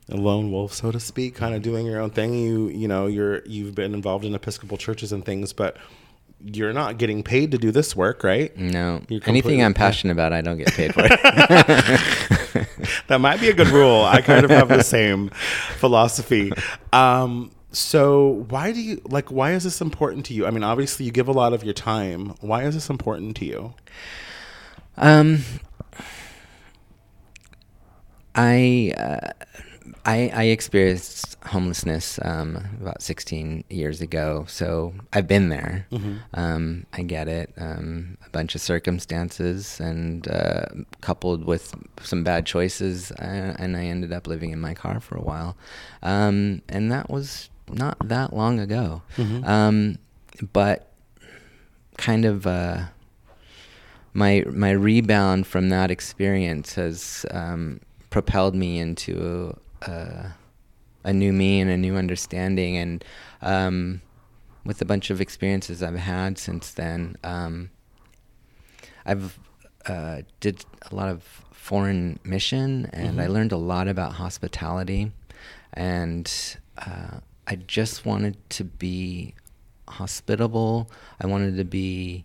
a 0.08 0.16
lone 0.16 0.50
wolf, 0.50 0.72
so 0.72 0.90
to 0.90 1.00
speak, 1.00 1.34
kind 1.34 1.54
of 1.54 1.62
doing 1.62 1.86
your 1.86 2.00
own 2.00 2.10
thing. 2.10 2.34
You 2.34 2.68
you 2.68 2.88
know 2.88 3.06
you're 3.06 3.42
you've 3.44 3.74
been 3.74 3.94
involved 3.94 4.24
in 4.24 4.34
Episcopal 4.34 4.78
churches 4.78 5.12
and 5.12 5.24
things, 5.24 5.52
but 5.52 5.76
you're 6.44 6.72
not 6.72 6.98
getting 6.98 7.22
paid 7.22 7.50
to 7.50 7.58
do 7.58 7.70
this 7.70 7.96
work, 7.96 8.22
right? 8.24 8.56
No, 8.56 9.02
anything 9.26 9.62
I'm 9.62 9.74
passionate 9.74 10.12
about, 10.12 10.32
I 10.32 10.40
don't 10.40 10.58
get 10.58 10.72
paid 10.72 10.94
for. 10.94 11.02
that 13.08 13.20
might 13.20 13.40
be 13.40 13.48
a 13.48 13.54
good 13.54 13.68
rule. 13.68 14.04
I 14.04 14.20
kind 14.20 14.44
of 14.44 14.50
have 14.50 14.68
the 14.68 14.82
same 14.84 15.30
philosophy. 15.78 16.52
Um, 16.92 17.50
so 17.72 18.46
why 18.48 18.72
do 18.72 18.80
you 18.80 19.00
like? 19.04 19.30
Why 19.30 19.52
is 19.52 19.64
this 19.64 19.80
important 19.80 20.24
to 20.26 20.34
you? 20.34 20.46
I 20.46 20.50
mean, 20.50 20.64
obviously 20.64 21.04
you 21.06 21.12
give 21.12 21.28
a 21.28 21.32
lot 21.32 21.52
of 21.52 21.62
your 21.62 21.74
time. 21.74 22.34
Why 22.40 22.64
is 22.64 22.74
this 22.74 22.88
important 22.88 23.36
to 23.36 23.44
you? 23.44 23.74
Um, 24.96 25.40
I, 28.34 28.92
uh, 28.96 29.32
I 30.04 30.30
I 30.34 30.44
experienced 30.44 31.36
homelessness 31.44 32.18
um, 32.22 32.56
about 32.80 33.02
16 33.02 33.64
years 33.70 34.00
ago, 34.00 34.44
so 34.48 34.94
I've 35.12 35.28
been 35.28 35.48
there. 35.48 35.86
Um, 36.34 36.86
I 36.92 37.02
get 37.02 37.28
it. 37.28 37.52
Um, 37.56 38.16
a 38.26 38.30
bunch 38.30 38.54
of 38.54 38.60
circumstances, 38.60 39.80
and 39.80 40.26
uh, 40.28 40.66
coupled 41.00 41.44
with 41.44 41.74
some 42.02 42.24
bad 42.24 42.46
choices, 42.46 43.10
uh, 43.12 43.54
and 43.58 43.76
I 43.76 43.84
ended 43.84 44.12
up 44.12 44.26
living 44.26 44.50
in 44.50 44.60
my 44.60 44.74
car 44.74 45.00
for 45.00 45.16
a 45.16 45.22
while, 45.22 45.56
um, 46.02 46.62
and 46.68 46.90
that 46.92 47.10
was 47.10 47.50
not 47.68 47.96
that 48.08 48.32
long 48.32 48.58
ago. 48.60 49.02
Um, 49.44 49.98
but 50.52 50.92
kind 51.96 52.24
of. 52.24 52.46
Uh, 52.46 52.84
my 54.14 54.42
my 54.50 54.70
rebound 54.70 55.46
from 55.46 55.68
that 55.68 55.90
experience 55.90 56.74
has 56.76 57.26
um, 57.32 57.80
propelled 58.08 58.54
me 58.54 58.78
into 58.78 59.54
a, 59.82 60.34
a 61.04 61.12
new 61.12 61.32
me 61.32 61.60
and 61.60 61.70
a 61.70 61.76
new 61.76 61.96
understanding, 61.96 62.76
and 62.76 63.04
um, 63.42 64.02
with 64.64 64.80
a 64.82 64.84
bunch 64.84 65.10
of 65.10 65.20
experiences 65.20 65.82
I've 65.82 65.96
had 65.96 66.38
since 66.38 66.72
then, 66.72 67.16
um, 67.22 67.70
I've 69.04 69.38
uh, 69.86 70.22
did 70.40 70.64
a 70.90 70.94
lot 70.94 71.08
of 71.08 71.22
foreign 71.52 72.18
mission, 72.24 72.88
and 72.92 73.20
I 73.20 73.26
learned 73.26 73.52
a 73.52 73.56
lot 73.56 73.88
about 73.88 74.14
hospitality, 74.14 75.12
and 75.72 76.30
uh, 76.78 77.18
I 77.46 77.56
just 77.56 78.04
wanted 78.04 78.36
to 78.50 78.64
be 78.64 79.34
hospitable. 79.88 80.90
I 81.20 81.26
wanted 81.26 81.56
to 81.56 81.64
be 81.64 82.24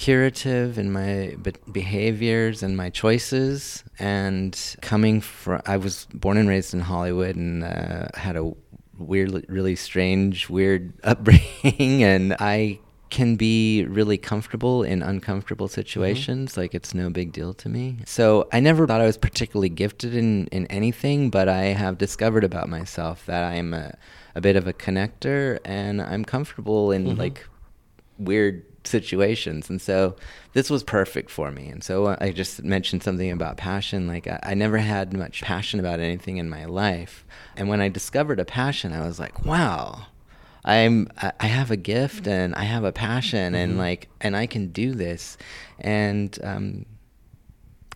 curative 0.00 0.78
in 0.78 0.90
my 0.90 1.36
be- 1.42 1.52
behaviors 1.70 2.62
and 2.62 2.74
my 2.74 2.88
choices. 2.88 3.84
And 3.98 4.58
coming 4.80 5.20
from, 5.20 5.60
I 5.66 5.76
was 5.76 6.06
born 6.14 6.38
and 6.38 6.48
raised 6.48 6.72
in 6.72 6.80
Hollywood 6.80 7.36
and 7.36 7.62
uh, 7.62 8.08
had 8.14 8.34
a 8.34 8.50
weird, 8.98 9.44
really 9.48 9.76
strange, 9.76 10.48
weird 10.48 10.94
upbringing. 11.04 12.02
and 12.02 12.34
I 12.40 12.80
can 13.10 13.36
be 13.36 13.84
really 13.84 14.16
comfortable 14.16 14.82
in 14.82 15.02
uncomfortable 15.02 15.68
situations. 15.68 16.52
Mm-hmm. 16.52 16.60
Like 16.60 16.74
it's 16.74 16.94
no 16.94 17.10
big 17.10 17.32
deal 17.32 17.52
to 17.54 17.68
me. 17.68 17.98
So 18.06 18.48
I 18.52 18.60
never 18.60 18.86
thought 18.86 19.02
I 19.02 19.06
was 19.06 19.18
particularly 19.18 19.68
gifted 19.68 20.14
in, 20.14 20.46
in 20.46 20.66
anything, 20.68 21.28
but 21.28 21.46
I 21.46 21.64
have 21.76 21.98
discovered 21.98 22.44
about 22.44 22.70
myself 22.70 23.26
that 23.26 23.52
I'm 23.52 23.74
a, 23.74 23.94
a 24.34 24.40
bit 24.40 24.56
of 24.56 24.66
a 24.66 24.72
connector 24.72 25.58
and 25.62 26.00
I'm 26.00 26.24
comfortable 26.24 26.90
in 26.90 27.04
mm-hmm. 27.04 27.18
like 27.18 27.46
weird 28.16 28.64
situations. 28.84 29.68
And 29.68 29.80
so 29.80 30.16
this 30.52 30.70
was 30.70 30.82
perfect 30.82 31.30
for 31.30 31.50
me. 31.50 31.68
And 31.68 31.84
so 31.84 32.16
I 32.20 32.32
just 32.32 32.62
mentioned 32.64 33.02
something 33.02 33.30
about 33.30 33.56
passion. 33.56 34.06
Like 34.06 34.26
I, 34.26 34.40
I, 34.42 34.54
never 34.54 34.78
had 34.78 35.12
much 35.12 35.42
passion 35.42 35.78
about 35.80 36.00
anything 36.00 36.38
in 36.38 36.48
my 36.48 36.64
life. 36.64 37.24
And 37.56 37.68
when 37.68 37.80
I 37.80 37.88
discovered 37.88 38.40
a 38.40 38.44
passion, 38.44 38.92
I 38.92 39.06
was 39.06 39.20
like, 39.20 39.44
wow, 39.44 40.06
I'm 40.64 41.08
I 41.18 41.46
have 41.46 41.70
a 41.70 41.76
gift 41.76 42.26
and 42.26 42.54
I 42.54 42.64
have 42.64 42.84
a 42.84 42.92
passion 42.92 43.54
and 43.54 43.72
mm-hmm. 43.72 43.80
like 43.80 44.08
and 44.20 44.36
I 44.36 44.46
can 44.46 44.68
do 44.68 44.92
this 44.92 45.38
and 45.78 46.38
um, 46.42 46.86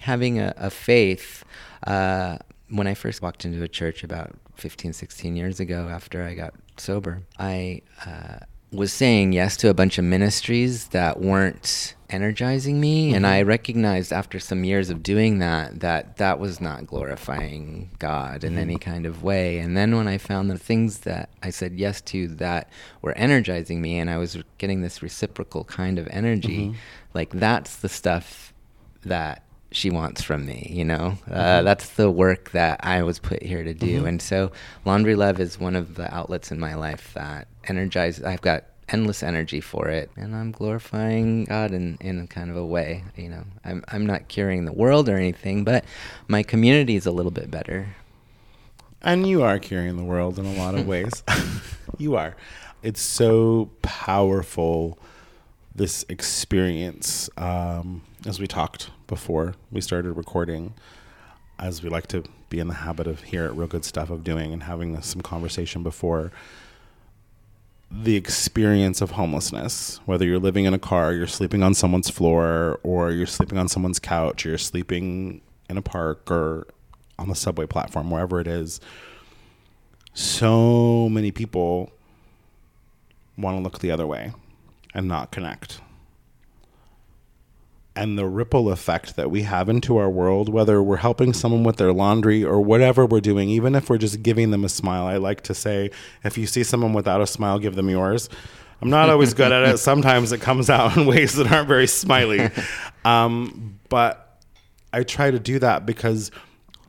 having 0.01 0.39
a, 0.39 0.55
a 0.57 0.71
faith 0.71 1.45
uh, 1.87 2.39
when 2.71 2.87
I 2.87 2.95
first 2.95 3.21
walked 3.21 3.45
into 3.45 3.63
a 3.63 3.69
church 3.69 4.03
about 4.03 4.33
15 4.57 4.95
16 4.95 5.37
years 5.37 5.61
ago 5.61 5.89
after 5.91 6.23
I 6.23 6.35
got 6.35 6.55
sober 6.79 7.23
I 7.39 7.83
uh, 8.07 8.39
was 8.75 8.93
saying 8.93 9.33
yes 9.33 9.57
to 9.57 9.69
a 9.69 9.75
bunch 9.75 9.99
of 9.99 10.05
ministries 10.05 10.89
that 10.89 11.21
weren't 11.21 11.95
energizing 12.11 12.81
me 12.81 13.09
mm-hmm. 13.09 13.17
and 13.17 13.27
i 13.27 13.41
recognized 13.41 14.13
after 14.13 14.39
some 14.39 14.63
years 14.63 14.91
of 14.91 15.03
doing 15.03 15.39
that 15.39 15.81
that 15.81 16.17
that 16.19 16.39
was 16.39 16.61
not 16.61 16.87
glorifying 16.87 17.91
god 17.99 18.45
in 18.45 18.53
mm-hmm. 18.53 18.61
any 18.61 18.79
kind 18.79 19.07
of 19.07 19.23
way 19.23 19.59
and 19.59 19.77
then 19.77 19.97
when 19.97 20.07
i 20.07 20.19
found 20.19 20.51
the 20.51 20.59
things 20.59 20.99
that 21.01 21.31
i 21.43 21.51
said 21.51 21.73
yes 21.75 22.01
to 22.01 22.29
that 22.29 22.69
were 23.03 23.13
energizing 23.13 23.81
me 23.81 23.99
and 23.99 24.11
i 24.11 24.19
was 24.19 24.37
getting 24.59 24.83
this 24.83 25.03
reciprocal 25.03 25.65
kind 25.65 25.99
of 25.99 26.07
energy 26.09 26.69
mm-hmm. 26.69 26.79
like 27.15 27.31
that's 27.31 27.77
the 27.77 27.89
stuff 27.89 28.53
that 29.05 29.44
she 29.75 29.91
wants 29.91 30.23
from 30.23 30.47
me 30.47 30.67
you 30.71 30.85
know 30.85 31.19
uh, 31.29 31.35
mm-hmm. 31.35 31.65
that's 31.65 31.91
the 31.91 32.11
work 32.11 32.53
that 32.53 32.79
i 32.83 33.03
was 33.03 33.19
put 33.19 33.43
here 33.43 33.65
to 33.65 33.75
do 33.75 33.99
mm-hmm. 33.99 34.07
and 34.07 34.23
so 34.23 34.51
laundry 34.85 35.17
love 35.17 35.41
is 35.41 35.59
one 35.59 35.75
of 35.75 35.97
the 35.97 36.15
outlets 36.15 36.53
in 36.53 36.61
my 36.61 36.75
life 36.75 37.13
that 37.15 37.49
energizes. 37.65 38.25
i've 38.25 38.41
got 38.41 38.65
endless 38.89 39.23
energy 39.23 39.61
for 39.61 39.89
it 39.89 40.11
and 40.17 40.37
i'm 40.37 40.53
glorifying 40.53 41.45
god 41.45 41.73
in, 41.73 41.97
in 42.01 42.27
kind 42.29 42.51
of 42.51 42.57
a 42.57 42.65
way 42.65 43.03
you 43.17 43.29
know 43.29 43.43
I'm, 43.65 43.83
I'm 43.89 44.07
not 44.07 44.29
curing 44.29 44.65
the 44.65 44.73
world 44.73 45.09
or 45.09 45.17
anything 45.17 45.65
but 45.65 45.85
my 46.29 46.43
community 46.43 46.95
is 46.95 47.07
a 47.07 47.11
little 47.11 47.33
bit 47.33 47.51
better 47.51 47.97
and 49.03 49.27
you 49.27 49.43
are 49.43 49.59
curing 49.59 49.97
the 49.97 50.05
world 50.05 50.39
in 50.39 50.47
a 50.47 50.55
lot 50.55 50.75
of 50.75 50.87
ways 50.95 51.23
you 51.99 52.15
are 52.15 52.37
it's 52.83 53.01
so 53.01 53.71
powerful 53.83 54.99
this 55.75 56.05
experience 56.09 57.29
um, 57.37 58.03
as 58.27 58.41
we 58.41 58.47
talked 58.47 58.91
before 59.07 59.55
we 59.71 59.81
started 59.81 60.13
recording 60.13 60.73
as 61.59 61.83
we 61.83 61.91
like 61.91 62.07
to 62.07 62.25
be 62.49 62.59
in 62.59 62.69
the 62.69 62.75
habit 62.75 63.07
of 63.07 63.23
here 63.23 63.45
at 63.45 63.55
real 63.55 63.69
good 63.69 63.85
stuff 63.85 64.11
of 64.11 64.25
doing 64.25 64.53
and 64.53 64.65
having 64.65 65.01
some 65.03 65.21
conversation 65.21 65.83
before 65.83 66.33
the 67.91 68.17
experience 68.17 69.01
of 69.01 69.13
homelessness, 69.13 70.01
whether 70.05 70.25
you're 70.25 70.39
living 70.39 70.65
in 70.65 70.75
a 70.75 70.79
car, 70.79 71.13
you're 71.13 71.29
sleeping 71.29 71.63
on 71.63 71.75
someone's 71.75 72.11
floor, 72.11 72.81
or 72.83 73.13
you're 73.13 73.27
sleeping 73.27 73.57
on 73.57 73.69
someone's 73.69 74.01
couch, 74.01 74.45
or 74.45 74.49
you're 74.49 74.59
sleeping 74.59 75.41
in 75.71 75.77
a 75.77 75.83
park 75.83 76.29
or 76.29 76.67
on 77.19 77.29
the 77.29 77.37
subway 77.37 77.67
platform, 77.67 78.11
wherever 78.11 78.41
it 78.41 78.49
is, 78.49 78.81
so 80.13 81.09
many 81.09 81.31
people 81.31 81.93
want 83.39 83.57
to 83.57 83.63
look 83.63 83.79
the 83.79 83.93
other 83.93 84.07
way 84.07 84.33
and 84.93 85.07
not 85.07 85.31
connect 85.31 85.81
and 87.97 88.19
the 88.19 88.27
ripple 88.27 88.71
effect 88.71 89.17
that 89.17 89.31
we 89.31 89.43
have 89.43 89.69
into 89.69 89.97
our 89.97 90.11
world, 90.11 90.49
whether 90.49 90.83
we're 90.83 90.97
helping 90.97 91.33
someone 91.33 91.63
with 91.63 91.77
their 91.77 91.93
laundry 91.93 92.45
or 92.45 92.61
whatever 92.61 93.07
we're 93.07 93.21
doing, 93.21 93.49
even 93.49 93.75
if 93.75 93.89
we're 93.89 93.99
just 93.99 94.23
giving 94.23 94.51
them 94.51 94.65
a 94.65 94.69
smile. 94.69 95.07
I 95.07 95.17
like 95.17 95.43
to 95.43 95.55
say, 95.55 95.91
if 96.25 96.37
you 96.37 96.47
see 96.47 96.65
someone 96.65 96.93
without 96.93 97.21
a 97.21 97.27
smile, 97.27 97.59
give 97.59 97.77
them 97.77 97.89
yours. 97.89 98.29
I'm 98.83 98.91
not 98.91 99.11
always 99.11 99.33
good 99.33 99.53
at 99.53 99.69
it. 99.69 99.79
Sometimes 99.79 100.33
it 100.33 100.41
comes 100.41 100.69
out 100.69 100.97
in 100.97 101.07
ways 101.07 101.35
that 101.35 101.51
aren't 101.51 101.69
very 101.69 101.87
smiley. 101.87 102.51
Um, 103.07 103.79
but 103.91 104.41
I 104.95 105.03
try 105.03 105.31
to 105.31 105.39
do 105.39 105.59
that 105.59 105.85
because 105.85 106.31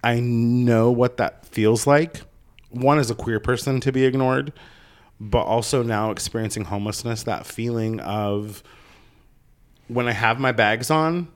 I 0.02 0.22
know 0.22 0.92
what 0.92 1.18
that 1.18 1.46
feels 1.46 1.86
like. 1.86 2.22
One, 2.70 3.00
as 3.00 3.12
a 3.12 3.16
queer 3.16 3.42
person, 3.42 3.82
to 3.82 3.92
be 3.92 4.06
ignored, 4.06 4.54
but 5.20 5.44
also 5.44 5.84
now 5.84 6.12
experiencing 6.12 6.64
homelessness, 6.64 7.24
that 7.24 7.46
feeling 7.46 8.00
of, 8.00 8.64
when 9.88 10.08
I 10.08 10.12
have 10.12 10.40
my 10.40 10.52
bags 10.52 10.90
on, 10.90 11.28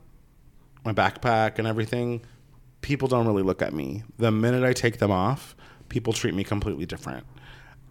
my 0.83 0.93
backpack 0.93 1.59
and 1.59 1.67
everything, 1.67 2.21
people 2.81 3.07
don't 3.07 3.27
really 3.27 3.43
look 3.43 3.61
at 3.61 3.73
me. 3.73 4.03
The 4.17 4.31
minute 4.31 4.63
I 4.63 4.73
take 4.73 4.99
them 4.99 5.11
off, 5.11 5.55
people 5.89 6.13
treat 6.13 6.33
me 6.33 6.43
completely 6.43 6.85
different. 6.85 7.25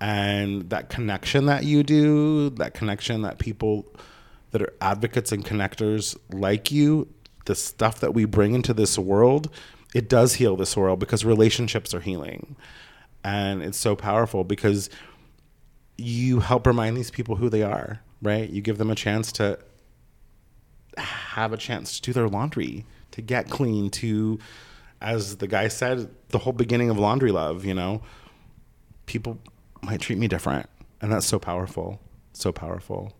And 0.01 0.71
that 0.71 0.89
connection 0.89 1.47
that 1.47 1.65
you 1.65 1.83
do, 1.83 2.51
that 2.51 2.75
connection 2.75 3.23
that 3.23 3.39
people 3.39 3.87
that 4.53 4.63
are 4.63 4.73
advocates 4.81 5.33
and 5.33 5.45
connectors 5.45 6.17
like 6.33 6.71
you, 6.71 7.09
the 7.47 7.55
stuff 7.55 8.01
that 8.01 8.15
we 8.15 8.25
bring 8.25 8.55
into 8.55 8.73
this 8.73 8.99
world, 8.99 9.51
it 9.95 10.09
does 10.09 10.35
heal 10.35 10.57
this 10.57 10.77
world 10.77 10.99
because 10.99 11.25
relationships 11.25 11.93
are 11.95 12.01
healing. 12.01 12.57
And 13.25 13.63
it's 13.63 13.79
so 13.79 13.97
powerful 13.97 14.45
because 14.45 14.89
you 15.97 16.41
help 16.41 16.67
remind 16.67 16.97
these 16.97 17.11
people 17.11 17.37
who 17.37 17.49
they 17.49 17.63
are, 17.63 18.01
right? 18.23 18.49
You 18.49 18.63
give 18.63 18.79
them 18.79 18.91
a 18.91 18.95
chance 18.95 19.33
to 19.33 19.59
have 20.99 21.53
a 21.53 21.57
chance 21.57 21.99
to 21.99 22.03
do 22.03 22.13
their 22.13 22.29
laundry, 22.29 22.85
to 23.13 23.23
get 23.23 23.51
clean, 23.51 23.91
to, 23.91 24.39
as 25.01 25.37
the 25.37 25.47
guy 25.47 25.69
said, 25.69 26.11
the 26.29 26.39
whole 26.39 26.53
beginning 26.53 26.91
of 26.91 26.99
Laundry 26.99 27.33
Love, 27.33 27.65
you 27.65 27.75
know, 27.75 28.03
people 29.07 29.39
might 29.83 30.01
treat 30.01 30.19
me 30.19 30.29
different. 30.29 30.69
And 31.01 31.13
that's 31.13 31.27
so 31.27 31.39
powerful. 31.39 32.01
So 32.33 32.53
powerful. 32.53 33.13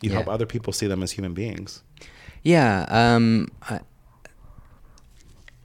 You 0.00 0.10
yeah. 0.10 0.16
help 0.16 0.28
other 0.28 0.46
people 0.46 0.72
see 0.72 0.86
them 0.86 1.02
as 1.02 1.12
human 1.12 1.34
beings. 1.34 1.82
Yeah. 2.42 2.86
Um, 2.88 3.48
I, 3.62 3.80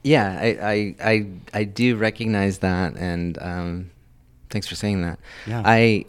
yeah, 0.02 0.38
I, 0.40 0.46
I, 0.46 0.94
I, 1.10 1.26
I 1.52 1.64
do 1.64 1.96
recognize 1.96 2.58
that. 2.58 2.96
And 2.96 3.38
um, 3.40 3.90
thanks 4.48 4.66
for 4.66 4.74
saying 4.74 5.02
that. 5.02 5.18
Yeah. 5.46 5.62
I, 5.64 6.06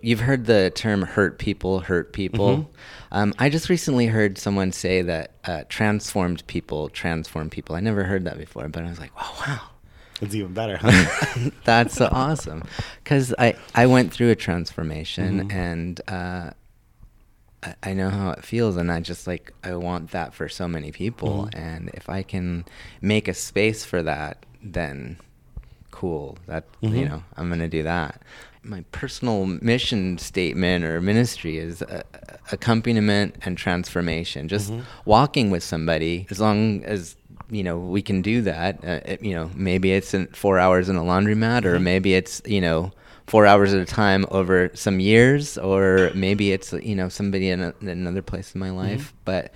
you've 0.00 0.20
heard 0.20 0.46
the 0.46 0.72
term 0.74 1.02
hurt 1.02 1.38
people 1.38 1.80
hurt 1.80 2.12
people. 2.12 2.56
Mm-hmm. 2.56 2.72
Um, 3.12 3.34
I 3.38 3.48
just 3.48 3.68
recently 3.68 4.06
heard 4.06 4.38
someone 4.38 4.72
say 4.72 5.02
that 5.02 5.32
uh, 5.44 5.64
transformed 5.68 6.46
people 6.46 6.88
transform 6.88 7.50
people. 7.50 7.76
I 7.76 7.80
never 7.80 8.04
heard 8.04 8.24
that 8.24 8.38
before, 8.38 8.68
but 8.68 8.84
I 8.84 8.88
was 8.88 8.98
like, 8.98 9.12
oh, 9.18 9.44
wow. 9.46 9.60
It's 10.20 10.34
even 10.34 10.54
better. 10.54 10.78
Huh? 10.80 11.50
That's 11.64 12.00
awesome. 12.00 12.62
Because 13.02 13.34
I, 13.38 13.56
I 13.74 13.86
went 13.86 14.12
through 14.12 14.30
a 14.30 14.36
transformation 14.36 15.48
mm-hmm. 15.48 15.58
and 15.58 16.00
uh, 16.06 16.50
I, 17.62 17.74
I, 17.82 17.92
know 17.92 18.08
how 18.08 18.30
it 18.30 18.44
feels. 18.44 18.76
And 18.76 18.92
I 18.92 19.00
just 19.00 19.26
like, 19.26 19.52
I 19.64 19.74
want 19.74 20.12
that 20.12 20.32
for 20.32 20.48
so 20.48 20.68
many 20.68 20.92
people. 20.92 21.48
Mm-hmm. 21.52 21.58
And 21.58 21.90
if 21.94 22.08
I 22.08 22.22
can 22.22 22.64
make 23.00 23.26
a 23.26 23.34
space 23.34 23.84
for 23.84 24.00
that, 24.04 24.46
then 24.62 25.18
cool. 25.90 26.38
That, 26.46 26.70
mm-hmm. 26.80 26.94
you 26.94 27.08
know, 27.08 27.24
I'm 27.36 27.48
going 27.48 27.58
to 27.60 27.68
do 27.68 27.82
that 27.82 28.22
my 28.64 28.84
personal 28.92 29.46
mission 29.46 30.18
statement 30.18 30.84
or 30.84 31.00
ministry 31.00 31.58
is 31.58 31.82
uh, 31.82 32.02
accompaniment 32.52 33.36
and 33.42 33.58
transformation. 33.58 34.48
Just 34.48 34.70
mm-hmm. 34.70 34.82
walking 35.04 35.50
with 35.50 35.62
somebody, 35.62 36.26
as 36.30 36.40
long 36.40 36.84
as 36.84 37.16
you 37.50 37.62
know 37.62 37.78
we 37.78 38.02
can 38.02 38.22
do 38.22 38.42
that. 38.42 38.82
Uh, 38.84 39.00
it, 39.04 39.22
you 39.22 39.34
know, 39.34 39.50
maybe 39.54 39.92
it's 39.92 40.14
in 40.14 40.26
four 40.28 40.58
hours 40.58 40.88
in 40.88 40.96
a 40.96 41.02
laundromat, 41.02 41.64
or 41.64 41.74
mm-hmm. 41.74 41.84
maybe 41.84 42.14
it's 42.14 42.40
you 42.44 42.60
know 42.60 42.92
four 43.26 43.46
hours 43.46 43.72
at 43.72 43.80
a 43.80 43.86
time 43.86 44.26
over 44.30 44.70
some 44.74 45.00
years, 45.00 45.58
or 45.58 46.10
maybe 46.14 46.52
it's 46.52 46.72
you 46.72 46.94
know 46.94 47.08
somebody 47.08 47.50
in, 47.50 47.60
a, 47.62 47.74
in 47.80 47.88
another 47.88 48.22
place 48.22 48.54
in 48.54 48.60
my 48.60 48.70
life. 48.70 49.08
Mm-hmm. 49.08 49.16
But 49.24 49.52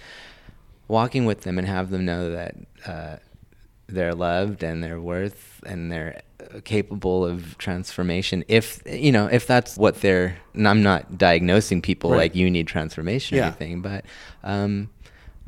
walking 0.88 1.26
with 1.26 1.42
them 1.42 1.58
and 1.58 1.66
have 1.66 1.90
them 1.90 2.04
know 2.04 2.30
that 2.30 2.54
uh, 2.86 3.16
they're 3.88 4.14
loved 4.14 4.62
and 4.62 4.82
they're 4.82 5.00
worth 5.00 5.60
and 5.64 5.90
they're 5.92 6.20
capable 6.64 7.24
of 7.24 7.56
transformation 7.58 8.44
if 8.48 8.82
you 8.86 9.10
know 9.10 9.26
if 9.26 9.46
that's 9.46 9.76
what 9.76 10.00
they're 10.00 10.36
and 10.54 10.68
i'm 10.68 10.82
not 10.82 11.18
diagnosing 11.18 11.80
people 11.80 12.10
right. 12.10 12.18
like 12.18 12.34
you 12.34 12.50
need 12.50 12.66
transformation 12.66 13.38
or 13.38 13.42
anything 13.42 13.80
but 13.80 14.04
um, 14.44 14.88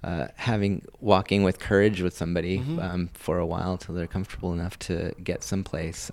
uh, 0.04 0.28
having 0.36 0.84
walking 1.00 1.42
with 1.42 1.58
courage 1.58 2.00
with 2.00 2.16
somebody 2.16 2.58
mm-hmm. 2.58 2.78
um, 2.78 3.10
for 3.14 3.38
a 3.38 3.46
while 3.46 3.76
till 3.76 3.94
they're 3.94 4.06
comfortable 4.06 4.52
enough 4.52 4.78
to 4.78 5.14
get 5.22 5.42
someplace 5.42 6.10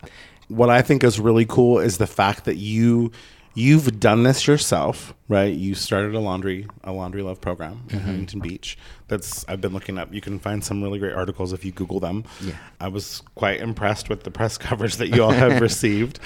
what 0.48 0.70
i 0.70 0.82
think 0.82 1.04
is 1.04 1.20
really 1.20 1.46
cool 1.46 1.80
is 1.80 1.98
the 1.98 2.08
fact 2.08 2.46
that 2.46 2.58
you 2.58 3.12
you've 3.56 4.00
done 4.00 4.24
this 4.24 4.46
yourself, 4.48 5.14
right? 5.28 5.54
You 5.54 5.74
started 5.76 6.14
a 6.14 6.20
laundry 6.20 6.68
a 6.84 6.92
laundry 6.92 7.22
love 7.24 7.42
program 7.42 7.84
in 7.90 7.98
Mm-hmm. 7.98 8.06
Huntington 8.06 8.40
Beach. 8.42 8.78
That's 9.08 9.44
I've 9.48 9.62
been 9.62 9.74
looking 9.74 9.98
up. 9.98 10.14
You 10.14 10.22
can 10.22 10.38
find 10.40 10.64
some 10.64 10.84
really 10.84 11.00
great 11.00 11.14
articles 11.14 11.54
if 11.54 11.66
you 11.66 11.72
Google 11.72 12.00
them. 12.00 12.26
Yeah. 12.42 12.54
I 12.80 12.90
was 12.90 13.22
quite 13.36 13.60
impressed 13.62 14.10
with 14.10 14.24
the 14.24 14.32
press 14.32 14.58
coverage 14.68 14.98
that 14.98 15.08
you 15.16 15.24
all 15.24 15.32
have 15.32 15.62
received. 15.70 16.20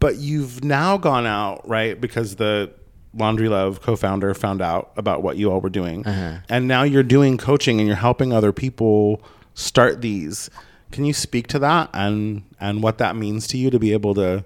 But 0.00 0.16
you've 0.16 0.64
now 0.64 0.96
gone 0.96 1.26
out, 1.26 1.68
right? 1.68 2.00
Because 2.00 2.36
the 2.36 2.72
Laundry 3.12 3.48
Love 3.48 3.82
co-founder 3.82 4.32
found 4.34 4.62
out 4.62 4.92
about 4.96 5.22
what 5.22 5.36
you 5.36 5.50
all 5.52 5.60
were 5.60 5.68
doing, 5.68 6.06
Uh-huh. 6.06 6.38
and 6.48 6.66
now 6.68 6.84
you're 6.84 7.02
doing 7.02 7.36
coaching 7.36 7.78
and 7.80 7.86
you're 7.86 7.96
helping 7.96 8.32
other 8.32 8.52
people 8.52 9.20
start 9.54 10.00
these. 10.00 10.48
Can 10.92 11.04
you 11.04 11.12
speak 11.12 11.46
to 11.48 11.58
that 11.58 11.90
and 11.92 12.42
and 12.60 12.82
what 12.82 12.98
that 12.98 13.16
means 13.16 13.46
to 13.48 13.58
you 13.58 13.68
to 13.70 13.78
be 13.78 13.92
able 13.92 14.14
to 14.14 14.44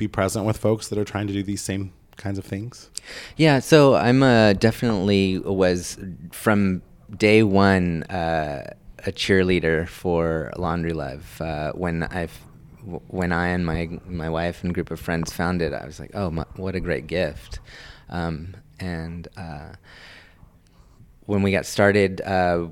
be 0.00 0.08
present 0.08 0.44
with 0.44 0.56
folks 0.56 0.88
that 0.88 0.98
are 0.98 1.04
trying 1.04 1.28
to 1.28 1.32
do 1.32 1.42
these 1.42 1.62
same 1.62 1.92
kinds 2.16 2.38
of 2.38 2.44
things? 2.44 2.90
Yeah, 3.36 3.60
so 3.60 3.94
I'm 3.94 4.22
uh, 4.22 4.54
definitely 4.54 5.38
was 5.38 5.98
from 6.32 6.82
day 7.16 7.42
one 7.42 8.02
uh, 8.04 8.72
a 9.06 9.12
cheerleader 9.12 9.86
for 9.86 10.52
Laundry 10.56 10.92
Love. 10.92 11.40
Uh, 11.40 11.72
when 11.72 12.02
I've 12.02 12.36
when 13.08 13.30
I 13.30 13.48
and 13.48 13.64
my 13.64 13.88
my 14.06 14.28
wife 14.28 14.64
and 14.64 14.74
group 14.74 14.90
of 14.90 14.98
friends 14.98 15.32
found 15.32 15.62
it, 15.62 15.72
I 15.72 15.84
was 15.84 16.00
like, 16.00 16.10
oh, 16.14 16.30
my, 16.30 16.44
what 16.56 16.74
a 16.74 16.80
great 16.80 17.06
gift! 17.06 17.60
Um, 18.08 18.54
and 18.80 19.28
uh, 19.36 19.72
when 21.26 21.42
we 21.42 21.52
got 21.52 21.66
started, 21.66 22.20
uh, 22.22 22.68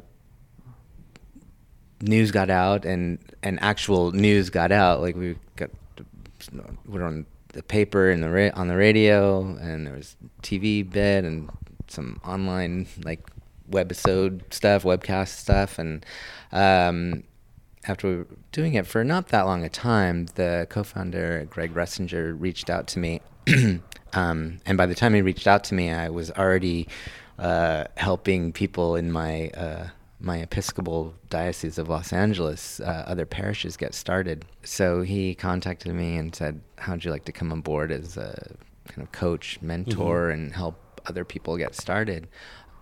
news 2.00 2.30
got 2.30 2.50
out, 2.50 2.84
and 2.84 3.18
and 3.42 3.58
actual 3.62 4.12
news 4.12 4.50
got 4.50 4.72
out. 4.72 5.00
Like 5.00 5.16
we 5.16 5.36
got 5.56 5.70
we're 6.86 7.02
on 7.02 7.26
the 7.52 7.62
paper 7.62 8.10
and 8.10 8.22
the 8.22 8.30
ra- 8.30 8.50
on 8.54 8.68
the 8.68 8.76
radio, 8.76 9.40
and 9.56 9.86
there 9.86 9.94
was 9.94 10.16
TV 10.42 10.88
bit 10.88 11.24
and 11.24 11.50
some 11.88 12.20
online 12.24 12.86
like 13.04 13.20
webisode 13.70 14.52
stuff, 14.52 14.82
webcast 14.82 15.28
stuff, 15.28 15.78
and 15.78 16.04
um, 16.52 17.24
after 17.86 18.08
we 18.08 18.16
were 18.16 18.26
doing 18.52 18.74
it 18.74 18.86
for 18.86 19.04
not 19.04 19.28
that 19.28 19.42
long 19.42 19.64
a 19.64 19.68
time, 19.68 20.26
the 20.34 20.66
co-founder 20.70 21.46
Greg 21.50 21.74
Russinger 21.74 22.38
reached 22.38 22.70
out 22.70 22.86
to 22.88 22.98
me, 22.98 23.20
um, 24.12 24.60
and 24.66 24.76
by 24.76 24.86
the 24.86 24.94
time 24.94 25.14
he 25.14 25.22
reached 25.22 25.46
out 25.46 25.64
to 25.64 25.74
me, 25.74 25.90
I 25.90 26.10
was 26.10 26.30
already 26.30 26.88
uh, 27.38 27.84
helping 27.96 28.52
people 28.52 28.96
in 28.96 29.10
my 29.10 29.48
uh, 29.50 29.88
my 30.20 30.38
Episcopal 30.38 31.14
Diocese 31.30 31.78
of 31.78 31.88
Los 31.88 32.12
Angeles, 32.12 32.80
uh, 32.80 33.04
other 33.06 33.26
parishes 33.26 33.76
get 33.76 33.94
started. 33.94 34.44
So 34.64 35.02
he 35.02 35.34
contacted 35.34 35.94
me 35.94 36.16
and 36.16 36.34
said, 36.34 36.60
"How'd 36.76 37.04
you 37.04 37.10
like 37.10 37.24
to 37.26 37.32
come 37.32 37.52
on 37.52 37.60
board 37.60 37.92
as 37.92 38.16
a 38.16 38.56
kind 38.88 39.02
of 39.02 39.12
coach, 39.12 39.58
mentor, 39.62 40.30
and 40.30 40.52
help 40.52 41.00
other 41.06 41.24
people 41.24 41.56
get 41.56 41.74
started?" 41.74 42.28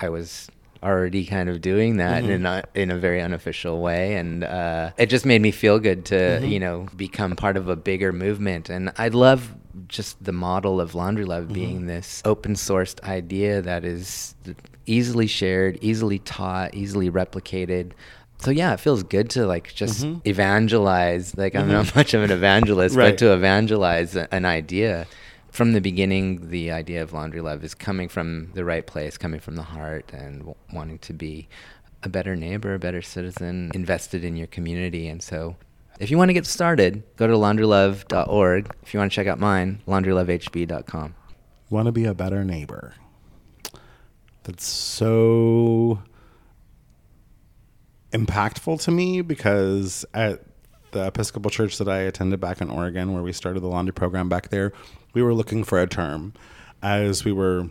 I 0.01 0.09
was 0.09 0.49
already 0.83 1.25
kind 1.25 1.49
of 1.49 1.61
doing 1.61 1.97
that 1.97 2.25
in 2.25 2.47
a 2.47 2.63
in 2.75 2.91
a 2.91 2.99
very 2.99 3.21
unofficial 3.21 3.81
way, 3.81 4.17
and 4.17 4.45
uh, 4.45 4.93
it 4.97 5.07
just 5.07 5.27
made 5.27 5.43
me 5.43 5.51
feel 5.51 5.79
good 5.79 6.07
to 6.07 6.47
you 6.47 6.61
know 6.61 6.87
become 6.97 7.37
part 7.37 7.57
of 7.57 7.69
a 7.69 7.77
bigger 7.77 8.13
movement. 8.13 8.71
And 8.71 8.93
I 8.97 9.09
love 9.09 9.55
just 9.89 10.23
the 10.25 10.33
model 10.33 10.81
of 10.81 10.95
Laundry 10.95 11.27
Love 11.27 11.53
being 11.53 11.87
this 11.87 12.23
open 12.25 12.55
sourced 12.55 13.03
idea 13.03 13.61
that 13.61 13.85
is 13.85 14.35
easily 14.87 15.27
shared, 15.27 15.79
easily 15.81 16.19
taught, 16.21 16.75
easily 16.75 17.11
replicated. 17.11 17.93
So 18.39 18.51
yeah, 18.51 18.75
it 18.75 18.81
feels 18.81 19.03
good 19.03 19.31
to 19.31 19.47
like 19.47 19.75
just 19.75 20.05
mm-hmm. 20.05 20.21
evangelize. 20.29 21.37
Like 21.37 21.55
I'm 21.55 21.69
not 21.69 21.87
mm-hmm. 21.87 21.99
much 21.99 22.15
of 22.15 22.23
an 22.23 22.31
evangelist, 22.31 22.97
Right. 22.97 23.11
but 23.11 23.19
to 23.19 23.33
evangelize 23.33 24.17
an 24.17 24.45
idea. 24.45 25.07
From 25.51 25.73
the 25.73 25.81
beginning, 25.81 26.51
the 26.51 26.71
idea 26.71 27.03
of 27.03 27.15
Laundry 27.15 27.41
Love 27.41 27.65
is 27.65 27.75
coming 27.75 28.11
from 28.11 28.51
the 28.53 28.63
right 28.63 28.87
place, 28.87 29.17
coming 29.17 29.41
from 29.41 29.57
the 29.57 29.63
heart, 29.63 30.13
and 30.13 30.41
w- 30.41 30.55
wanting 30.71 30.99
to 30.99 31.15
be 31.15 31.49
a 32.03 32.11
better 32.11 32.37
neighbor, 32.37 32.75
a 32.75 32.79
better 32.79 33.01
citizen, 33.01 33.71
invested 33.75 34.23
in 34.23 34.37
your 34.37 34.49
community. 34.49 35.09
And 35.09 35.23
so, 35.23 35.57
if 35.99 36.11
you 36.11 36.19
want 36.19 36.29
to 36.29 36.35
get 36.35 36.45
started, 36.45 37.03
go 37.17 37.27
to 37.27 37.33
laundrylove.org. 37.33 38.77
If 38.83 38.93
you 38.93 39.01
want 39.01 39.11
to 39.11 39.17
check 39.17 39.27
out 39.27 39.39
mine, 39.39 39.81
laundrylovehb.com. 39.87 41.15
Want 41.71 41.87
to 41.87 41.93
be 41.93 42.05
a 42.05 42.13
better 42.13 42.45
neighbor. 42.45 42.93
That's 44.47 44.65
so 44.65 46.01
impactful 48.13 48.81
to 48.83 48.93
me 48.93 49.21
because 49.21 50.05
at 50.15 50.45
the 50.93 51.05
Episcopal 51.05 51.51
Church 51.51 51.79
that 51.79 51.89
I 51.89 51.99
attended 51.99 52.39
back 52.39 52.61
in 52.61 52.71
Oregon, 52.71 53.13
where 53.13 53.25
we 53.25 53.33
started 53.33 53.61
the 53.61 53.67
laundry 53.67 53.93
program 53.93 54.29
back 54.29 54.51
there, 54.51 54.73
we 55.15 55.23
were 55.23 55.35
looking 55.35 55.65
for 55.65 55.83
a 55.83 55.89
term 55.89 56.33
as 56.81 57.25
we 57.25 57.33
were 57.33 57.69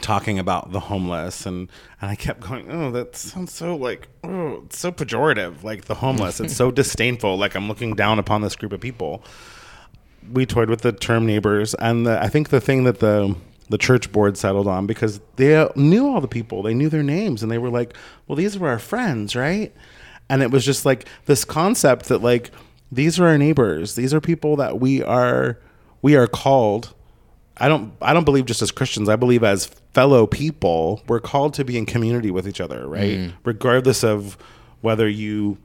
talking 0.00 0.38
about 0.38 0.70
the 0.70 0.78
homeless 0.78 1.44
and 1.44 1.68
and 2.00 2.08
I 2.08 2.14
kept 2.14 2.40
going, 2.40 2.70
oh, 2.70 2.92
that 2.92 3.16
sounds 3.16 3.52
so 3.52 3.74
like 3.74 4.06
oh, 4.22 4.62
it's 4.66 4.78
so 4.78 4.92
pejorative, 4.92 5.64
like 5.64 5.86
the 5.86 5.96
homeless. 5.96 6.38
it's 6.38 6.54
so 6.54 6.70
disdainful, 6.70 7.36
like 7.36 7.56
I'm 7.56 7.66
looking 7.66 7.94
down 7.96 8.20
upon 8.20 8.42
this 8.42 8.54
group 8.54 8.72
of 8.72 8.80
people. 8.80 9.24
We 10.32 10.46
toyed 10.46 10.70
with 10.70 10.82
the 10.82 10.92
term 10.92 11.26
neighbors, 11.26 11.74
and 11.74 12.06
the, 12.06 12.22
I 12.22 12.28
think 12.28 12.50
the 12.50 12.60
thing 12.60 12.84
that 12.84 13.00
the 13.00 13.34
the 13.70 13.78
church 13.78 14.12
board 14.12 14.36
settled 14.36 14.66
on 14.66 14.86
because 14.86 15.20
they 15.36 15.66
knew 15.76 16.06
all 16.06 16.20
the 16.20 16.28
people, 16.28 16.62
they 16.62 16.74
knew 16.74 16.88
their 16.90 17.02
names, 17.02 17.42
and 17.42 17.50
they 17.50 17.58
were 17.58 17.70
like, 17.70 17.96
well, 18.26 18.36
these 18.36 18.58
were 18.58 18.68
our 18.68 18.78
friends, 18.78 19.34
right? 19.34 19.72
And 20.28 20.42
it 20.42 20.50
was 20.50 20.64
just 20.64 20.84
like 20.84 21.08
this 21.26 21.44
concept 21.44 22.06
that 22.06 22.18
like 22.18 22.50
these 22.92 23.18
are 23.18 23.26
our 23.26 23.38
neighbors, 23.38 23.94
these 23.94 24.12
are 24.12 24.20
people 24.20 24.56
that 24.56 24.78
we 24.80 25.02
are 25.02 25.58
we 26.02 26.16
are 26.16 26.26
called 26.26 26.94
I 27.60 27.68
don't 27.68 27.92
I 28.00 28.12
don't 28.12 28.24
believe 28.24 28.46
just 28.46 28.62
as 28.62 28.70
Christians. 28.70 29.08
I 29.08 29.16
believe 29.16 29.44
as 29.44 29.66
fellow 29.92 30.26
people, 30.26 31.02
we're 31.06 31.20
called 31.20 31.54
to 31.54 31.64
be 31.64 31.76
in 31.76 31.86
community 31.86 32.30
with 32.30 32.48
each 32.48 32.60
other, 32.60 32.88
right? 32.88 33.18
Mm-hmm. 33.18 33.36
Regardless 33.44 34.02
of 34.02 34.36
whether 34.80 35.08
you 35.08 35.58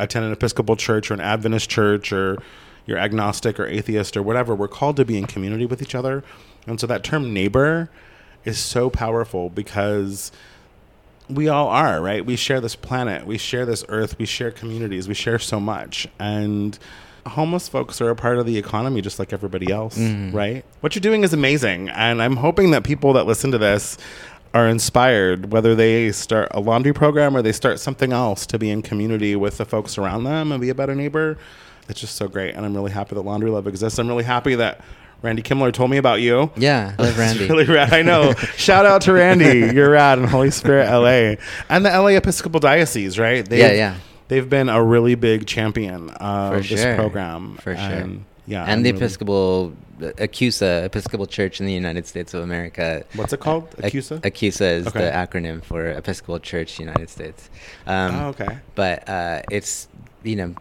attend 0.00 0.24
an 0.24 0.32
Episcopal 0.32 0.76
church 0.76 1.10
or 1.10 1.14
an 1.14 1.20
Adventist 1.20 1.68
church 1.68 2.12
or 2.12 2.38
you're 2.86 2.98
agnostic 2.98 3.60
or 3.60 3.66
atheist 3.66 4.16
or 4.16 4.22
whatever, 4.22 4.54
we're 4.54 4.66
called 4.66 4.96
to 4.96 5.04
be 5.04 5.18
in 5.18 5.26
community 5.26 5.66
with 5.66 5.82
each 5.82 5.94
other. 5.94 6.24
And 6.66 6.80
so 6.80 6.86
that 6.86 7.02
term 7.04 7.32
neighbor 7.32 7.90
is 8.44 8.58
so 8.58 8.90
powerful 8.90 9.50
because 9.50 10.32
we 11.28 11.48
all 11.48 11.68
are, 11.68 12.00
right? 12.00 12.24
We 12.24 12.36
share 12.36 12.60
this 12.60 12.76
planet, 12.76 13.26
we 13.26 13.38
share 13.38 13.64
this 13.64 13.84
earth, 13.88 14.18
we 14.18 14.26
share 14.26 14.50
communities, 14.50 15.08
we 15.08 15.14
share 15.14 15.38
so 15.38 15.60
much. 15.60 16.06
And 16.18 16.78
homeless 17.26 17.68
folks 17.68 18.00
are 18.00 18.10
a 18.10 18.16
part 18.16 18.38
of 18.38 18.46
the 18.46 18.58
economy 18.58 19.00
just 19.00 19.18
like 19.18 19.32
everybody 19.32 19.70
else, 19.70 19.96
mm-hmm. 19.96 20.36
right? 20.36 20.64
What 20.80 20.94
you're 20.94 21.00
doing 21.00 21.22
is 21.24 21.32
amazing. 21.32 21.88
And 21.90 22.22
I'm 22.22 22.36
hoping 22.36 22.72
that 22.72 22.84
people 22.84 23.12
that 23.14 23.26
listen 23.26 23.50
to 23.52 23.58
this 23.58 23.96
are 24.54 24.68
inspired, 24.68 25.50
whether 25.52 25.74
they 25.74 26.12
start 26.12 26.48
a 26.50 26.60
laundry 26.60 26.92
program 26.92 27.36
or 27.36 27.42
they 27.42 27.52
start 27.52 27.80
something 27.80 28.12
else 28.12 28.44
to 28.46 28.58
be 28.58 28.70
in 28.70 28.82
community 28.82 29.34
with 29.34 29.56
the 29.56 29.64
folks 29.64 29.96
around 29.96 30.24
them 30.24 30.52
and 30.52 30.60
be 30.60 30.68
a 30.68 30.74
better 30.74 30.94
neighbor. 30.94 31.38
It's 31.88 32.00
just 32.00 32.16
so 32.16 32.28
great. 32.28 32.54
And 32.54 32.66
I'm 32.66 32.74
really 32.74 32.90
happy 32.90 33.14
that 33.14 33.22
Laundry 33.22 33.50
Love 33.50 33.66
exists. 33.66 33.98
I'm 33.98 34.08
really 34.08 34.24
happy 34.24 34.54
that 34.56 34.80
Randy 35.22 35.42
Kimmler 35.42 35.72
told 35.72 35.90
me 35.90 35.96
about 35.98 36.20
you. 36.20 36.50
Yeah, 36.56 36.94
I 36.98 37.02
love 37.02 37.18
Randy. 37.24 37.46
Really 37.48 37.64
rad. 37.64 37.92
I 37.92 38.02
know. 38.02 38.32
Shout 38.56 38.84
out 38.86 39.02
to 39.02 39.12
Randy. 39.12 39.72
You're 39.74 39.90
rad 39.90 40.18
in 40.18 40.24
Holy 40.26 40.50
Spirit 40.50 40.86
LA. 40.90 41.36
And 41.68 41.84
the 41.86 41.90
LA 41.90 42.08
Episcopal 42.16 42.60
Diocese, 42.60 43.18
right? 43.18 43.44
They've, 43.48 43.58
Yeah, 43.60 43.72
yeah. 43.72 43.96
They've 44.28 44.48
been 44.48 44.68
a 44.68 44.82
really 44.82 45.14
big 45.14 45.46
champion 45.46 46.10
of 46.10 46.54
For 46.54 46.60
this 46.68 46.80
sure. 46.82 46.94
program. 46.96 47.56
For 47.56 47.76
sure. 47.76 47.84
And, 47.84 48.24
yeah. 48.46 48.62
and 48.62 48.70
I'm 48.72 48.82
the 48.82 48.92
really- 48.92 49.04
Episcopal 49.04 49.74
ECUSA, 50.00 50.84
Episcopal 50.86 51.26
Church 51.26 51.60
in 51.60 51.66
the 51.66 51.72
United 51.72 52.06
States 52.08 52.34
of 52.34 52.42
America. 52.42 53.04
What's 53.14 53.32
it 53.32 53.38
called? 53.40 53.68
Ac- 53.82 53.96
ECUSA? 53.98 54.20
ECUSA 54.22 54.72
is 54.78 54.86
Okay. 54.88 54.98
the 55.04 55.10
acronym 55.12 55.62
for 55.62 55.86
Episcopal 55.88 56.40
Church 56.40 56.80
United 56.80 57.08
States. 57.08 57.48
Um, 57.86 58.14
Oh, 58.16 58.28
okay. 58.30 58.58
But 58.74 59.08
uh, 59.08 59.42
it's 59.50 59.86
you 60.24 60.34
know, 60.36 60.54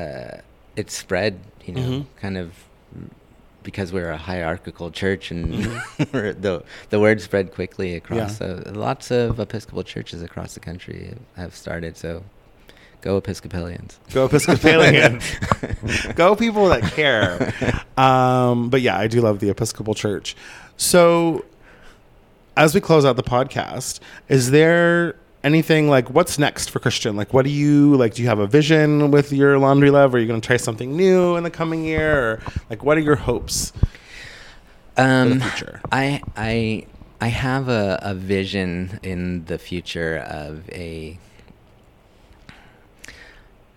uh, 0.00 0.38
it's 0.76 0.94
spread 0.96 1.40
you 1.64 1.74
know, 1.74 1.80
Mhm. 1.82 2.06
kind 2.20 2.38
of 2.38 2.52
because 3.68 3.92
we're 3.92 4.08
a 4.08 4.16
hierarchical 4.16 4.90
church 4.90 5.30
and 5.30 5.52
Mm-hmm. 5.52 6.40
the 6.40 6.64
the 6.88 6.98
word 6.98 7.20
spread 7.20 7.52
quickly 7.52 7.94
across. 7.96 8.38
So 8.38 8.62
lots 8.72 9.10
of 9.10 9.38
Episcopal 9.38 9.82
churches 9.82 10.22
across 10.22 10.54
the 10.54 10.60
country 10.60 11.12
have 11.36 11.54
started. 11.54 11.94
So 11.98 12.24
go 13.02 13.18
Episcopalians. 13.18 14.00
Go 14.14 14.24
Episcopalians. 14.24 15.22
Go 16.14 16.34
people 16.34 16.70
that 16.70 16.82
care. 16.94 17.52
Um, 17.98 18.70
but 18.70 18.80
yeah, 18.80 18.98
I 18.98 19.06
do 19.06 19.20
love 19.20 19.40
the 19.40 19.50
Episcopal 19.50 19.94
Church. 19.94 20.34
So 20.78 21.44
as 22.56 22.74
we 22.74 22.80
close 22.80 23.04
out 23.04 23.16
the 23.16 23.22
podcast, 23.22 24.00
is 24.30 24.50
there 24.50 25.14
anything 25.44 25.88
like 25.88 26.10
what's 26.10 26.38
next 26.38 26.70
for 26.70 26.80
Christian? 26.80 27.16
Like 27.16 27.32
what 27.32 27.44
do 27.44 27.50
you 27.50 27.96
like 27.96 28.14
do 28.14 28.22
you 28.22 28.28
have 28.28 28.38
a 28.38 28.46
vision 28.46 29.10
with 29.10 29.32
your 29.32 29.58
laundry 29.58 29.90
love? 29.90 30.14
Are 30.14 30.18
you 30.18 30.26
gonna 30.26 30.40
try 30.40 30.56
something 30.56 30.96
new 30.96 31.36
in 31.36 31.44
the 31.44 31.50
coming 31.50 31.84
year? 31.84 32.18
Or 32.18 32.40
like 32.70 32.82
what 32.82 32.96
are 32.96 33.02
your 33.02 33.16
hopes? 33.16 33.72
Um, 34.96 35.40
future? 35.40 35.80
I 35.92 36.22
I 36.36 36.86
I 37.20 37.28
have 37.28 37.68
a, 37.68 37.98
a 38.02 38.14
vision 38.14 39.00
in 39.02 39.44
the 39.46 39.58
future 39.58 40.18
of 40.18 40.68
a 40.70 41.18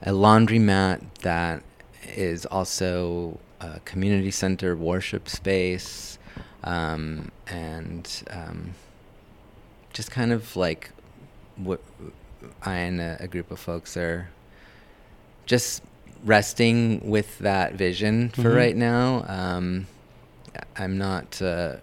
a 0.03 0.11
laundromat 0.11 1.01
that 1.21 1.63
is 2.15 2.45
also 2.47 3.39
a 3.59 3.79
community 3.81 4.31
center 4.31 4.75
worship 4.75 5.29
space 5.29 6.17
um, 6.63 7.31
and 7.47 8.23
um, 8.31 8.73
just 9.93 10.11
kind 10.11 10.31
of 10.31 10.55
like 10.55 10.91
what 11.57 11.81
I 12.63 12.75
and 12.77 12.99
a, 13.01 13.17
a 13.21 13.27
group 13.27 13.51
of 13.51 13.59
folks 13.59 13.95
are 13.97 14.29
just 15.45 15.83
resting 16.23 17.09
with 17.09 17.39
that 17.39 17.73
vision 17.75 18.29
for 18.29 18.43
Mhm. 18.51 18.55
right 18.55 18.75
now. 18.75 19.25
Um, 19.27 19.87
I'm 20.77 20.97
not 20.97 21.41
uh, 21.41 21.77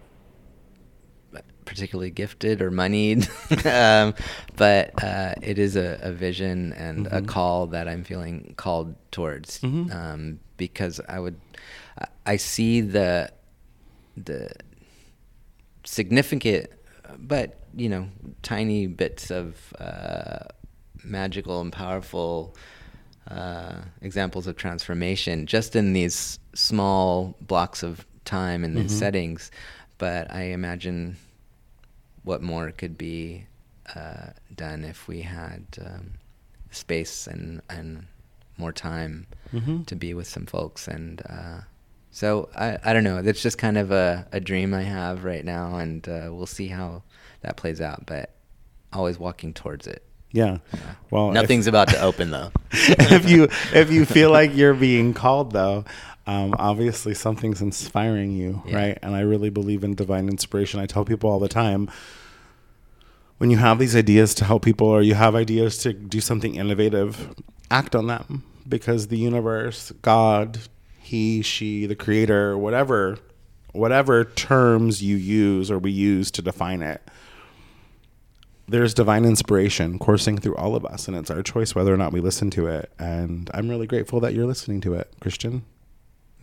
particularly 1.65 2.11
gifted 2.11 2.63
or 2.63 2.71
moneyed, 2.71 3.29
um, 3.67 4.15
but 4.57 5.03
uh, 5.05 5.35
it 5.43 5.59
is 5.59 5.77
a, 5.77 5.99
a 6.03 6.13
vision 6.13 6.73
and 6.73 7.07
a 7.09 7.21
Mhm. 7.21 7.27
call 7.29 7.67
that 7.69 7.87
I'm 7.89 8.05
feeling 8.05 8.55
called 8.57 8.95
towards 9.11 9.61
Mhm. 9.61 9.95
um, 9.95 10.41
because 10.57 10.99
I 11.09 11.19
would 11.21 11.37
I- 12.01 12.07
I 12.33 12.37
see 12.37 12.81
the 12.81 13.31
the 14.17 14.51
significant 15.85 16.67
but 17.19 17.57
you 17.77 17.89
know 17.89 18.09
tiny 18.43 18.87
bits 18.87 19.31
of 19.31 19.73
uh, 19.79 20.41
magical 21.05 21.61
and 21.61 21.73
powerful 21.73 22.55
uh, 23.31 23.83
examples 24.01 24.47
of 24.47 24.57
transformation 24.57 25.47
just 25.47 25.77
in 25.77 25.93
these 25.93 26.39
small 26.55 27.35
blocks 27.41 27.83
of 27.83 28.07
time 28.25 28.65
in 28.65 28.75
these 28.75 28.93
Mhm. 28.93 28.99
settings 28.99 29.51
but 29.99 30.31
i 30.33 30.43
imagine 30.43 31.17
what 32.25 32.43
more 32.43 32.71
could 32.73 32.97
be 32.99 33.47
uh, 33.97 34.29
done 34.55 34.85
if 34.85 35.09
we 35.09 35.23
had 35.23 35.65
um, 35.85 36.11
space 36.71 37.27
and 37.27 37.63
and 37.71 38.07
more 38.59 38.73
time 38.73 39.27
Mhm. 39.53 39.87
to 39.87 39.97
be 39.97 40.13
with 40.15 40.27
some 40.27 40.45
folks 40.47 40.89
and 40.89 41.23
uh, 41.29 41.61
so 42.11 42.49
I, 42.57 42.79
I 42.85 42.93
don't 42.93 43.05
know. 43.05 43.23
That's 43.23 43.43
just 43.43 43.59
kind 43.59 43.77
of 43.79 43.91
a, 43.91 44.27
a 44.33 44.41
dream 44.41 44.75
i 44.75 44.83
have 44.83 45.25
right 45.25 45.45
now 45.45 45.77
and 45.77 46.09
uh, 46.09 46.29
we'll 46.33 46.47
see 46.47 46.69
how 46.69 47.03
that 47.43 47.57
plays 47.57 47.81
out 47.81 48.07
but 48.07 48.35
always 48.93 49.19
walking 49.19 49.53
towards 49.55 49.87
it. 49.87 50.03
Yeah. 50.33 50.59
Well, 51.11 51.29
if- 51.29 51.35
nothing's 51.35 51.67
about 51.67 51.89
to 51.89 52.01
open 52.01 52.31
though. 52.31 52.51
If 52.73 53.29
you 53.31 53.45
if 53.73 53.91
you 53.91 54.05
feel 54.05 54.31
like 54.31 54.55
you're 54.55 54.75
being 54.75 55.15
called 55.15 55.53
though 55.53 55.85
um, 56.27 56.55
obviously 56.59 57.15
something's 57.15 57.63
inspiring 57.63 58.33
you 58.33 58.63
Yeah. 58.67 58.77
right? 58.77 58.99
And 59.03 59.15
i 59.15 59.21
really 59.21 59.49
believe 59.51 59.83
in 59.85 59.95
divine 59.95 60.29
inspiration. 60.29 60.81
I 60.81 60.87
tell 60.87 61.05
people 61.05 61.31
all 61.31 61.39
the 61.39 61.49
time 61.49 61.91
when 63.39 63.51
you 63.51 63.57
have 63.59 63.79
these 63.79 63.95
ideas 63.97 64.35
to 64.35 64.45
help 64.45 64.65
people 64.65 64.87
or 64.89 65.01
you 65.01 65.15
have 65.15 65.35
ideas 65.35 65.79
to 65.79 65.93
do 65.93 66.21
something 66.21 66.57
innovative 66.57 67.35
act 67.71 67.95
on 67.95 68.07
them 68.09 68.43
because 68.69 69.07
the 69.09 69.17
universe 69.19 69.93
god 70.03 70.59
he 71.09 71.43
she 71.43 71.87
the 71.87 71.97
creator 71.97 72.57
whatever 72.57 73.19
whatever 73.73 74.25
terms 74.25 75.03
you 75.03 75.17
use 75.17 75.71
or 75.71 75.79
we 75.79 75.91
use 75.91 76.31
to 76.31 76.43
define 76.43 76.83
it 76.83 77.03
there's 78.69 78.95
divine 78.95 79.25
inspiration 79.25 79.99
coursing 79.99 80.39
through 80.39 80.55
all 80.57 80.77
of 80.77 80.85
us, 80.85 81.09
and 81.09 81.17
it's 81.17 81.31
our 81.31 81.43
choice 81.43 81.75
whether 81.75 81.91
or 81.93 81.97
not 81.97 82.13
we 82.13 82.21
listen 82.21 82.51
to 82.51 82.67
it. 82.67 82.93
And 82.99 83.51
I'm 83.55 83.69
really 83.69 83.87
grateful 83.87 84.21
that 84.21 84.35
you're 84.35 84.47
listening 84.47 84.81
to 84.83 84.93
it, 84.95 85.11
Christian. 85.21 85.65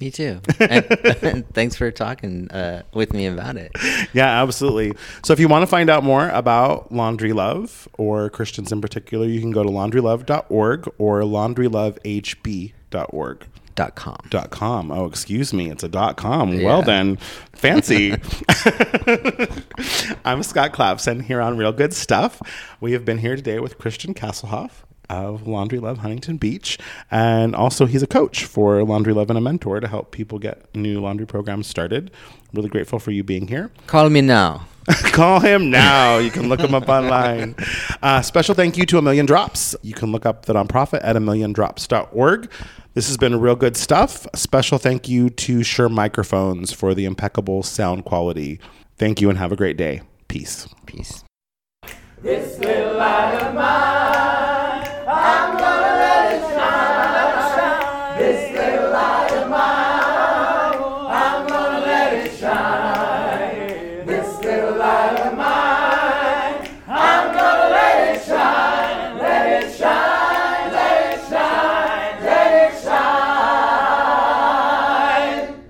me 0.01 0.12
too 0.12 0.41
and, 0.60 1.47
thanks 1.54 1.75
for 1.75 1.91
talking 1.91 2.49
uh, 2.51 2.82
with 2.93 3.13
me 3.13 3.28
about 3.28 3.56
it 3.56 3.71
Yeah, 4.12 4.41
absolutely. 4.41 4.91
So 5.23 5.32
if 5.34 5.39
you 5.39 5.47
want 5.47 5.62
to 5.62 5.67
find 5.67 5.89
out 5.89 6.04
more 6.04 6.28
about 6.30 6.91
Laundry 6.91 7.32
Love 7.32 7.88
or 7.97 8.30
Christians 8.30 8.71
in 8.71 8.82
particular, 8.82 9.28
you 9.28 9.39
can 9.39 9.51
go 9.51 9.63
to 9.63 9.69
laundrylove.org 9.69 10.89
or 10.97 11.21
laundrylovehb.org. 11.21 13.47
dot 13.76 13.96
com 13.96 14.18
Dot 14.30 14.50
com. 14.50 14.92
Oh, 14.92 15.06
excuse 15.06 15.54
me. 15.54 15.70
It's 15.70 15.84
a 15.84 15.90
dot 15.90 16.18
com. 16.18 16.54
Yeah. 16.54 16.66
Well 16.66 16.82
then, 16.82 17.18
fancy. 17.54 18.12
I'm 20.26 20.42
Scott 20.44 20.74
Clapson 20.74 21.22
here 21.22 21.42
on 21.42 21.58
Real 21.58 21.72
Good 21.72 21.94
Stuff. 21.94 22.42
We 22.80 22.94
have 22.94 23.06
been 23.06 23.18
here 23.20 23.36
today 23.36 23.60
with 23.60 23.78
Christian 23.78 24.14
Kasselhoff 24.14 24.84
of 25.10 25.48
Laundry 25.48 25.80
Love 25.80 26.00
Huntington 26.00 26.38
Beach, 26.38 26.80
and 27.12 27.56
also 27.56 27.86
he's 27.86 28.02
a 28.02 28.08
coach 28.08 28.46
for 28.46 28.84
Laundry 28.84 29.14
Love 29.14 29.30
and 29.30 29.38
a 29.38 29.42
mentor 29.42 29.80
to 29.80 29.88
help 29.88 30.12
people 30.12 30.40
get 30.40 30.74
new 30.76 31.00
laundry 31.00 31.28
programs 31.28 31.68
started. 31.68 32.10
Really 32.54 32.70
grateful 32.70 33.00
for 33.00 33.12
you 33.12 33.24
being 33.24 33.48
here. 33.48 33.70
call 33.88 34.10
me 34.10 34.22
now 34.22 34.66
Call 35.13 35.39
him 35.39 35.69
now. 35.69 36.17
You 36.17 36.32
can 36.32 36.50
look 36.50 36.60
him 36.60 36.76
up 36.76 36.89
online. 36.89 37.56
Uh, 38.02 38.21
special 38.21 38.54
thank 38.54 38.78
you 38.78 38.86
to 38.86 38.98
A 38.98 39.02
Million 39.02 39.26
Drops. 39.26 39.76
You 39.82 39.93
can 39.93 40.12
look 40.12 40.26
up 40.26 40.45
the 40.45 40.54
nonprofit 40.54 41.00
at 41.04 41.15
a 41.15 41.19
million 41.19 41.54
drops.org. 41.54 42.52
This 42.93 43.08
has 43.08 43.17
been 43.17 43.39
real 43.39 43.56
good 43.56 43.76
stuff. 43.76 44.28
A 44.34 44.38
special 44.38 44.78
thank 44.78 45.10
you 45.10 45.30
to 45.30 45.63
Shure 45.63 45.89
Microphones 45.89 46.71
for 46.71 46.93
the 46.93 47.06
impeccable 47.06 47.63
sound 47.63 48.06
quality. 48.06 48.60
Thank 48.98 49.21
you 49.21 49.30
and 49.30 49.38
have 49.38 49.52
a 49.52 49.56
great 49.56 49.78
day. 49.78 50.02
Peace. 50.28 50.67
peace 50.86 51.24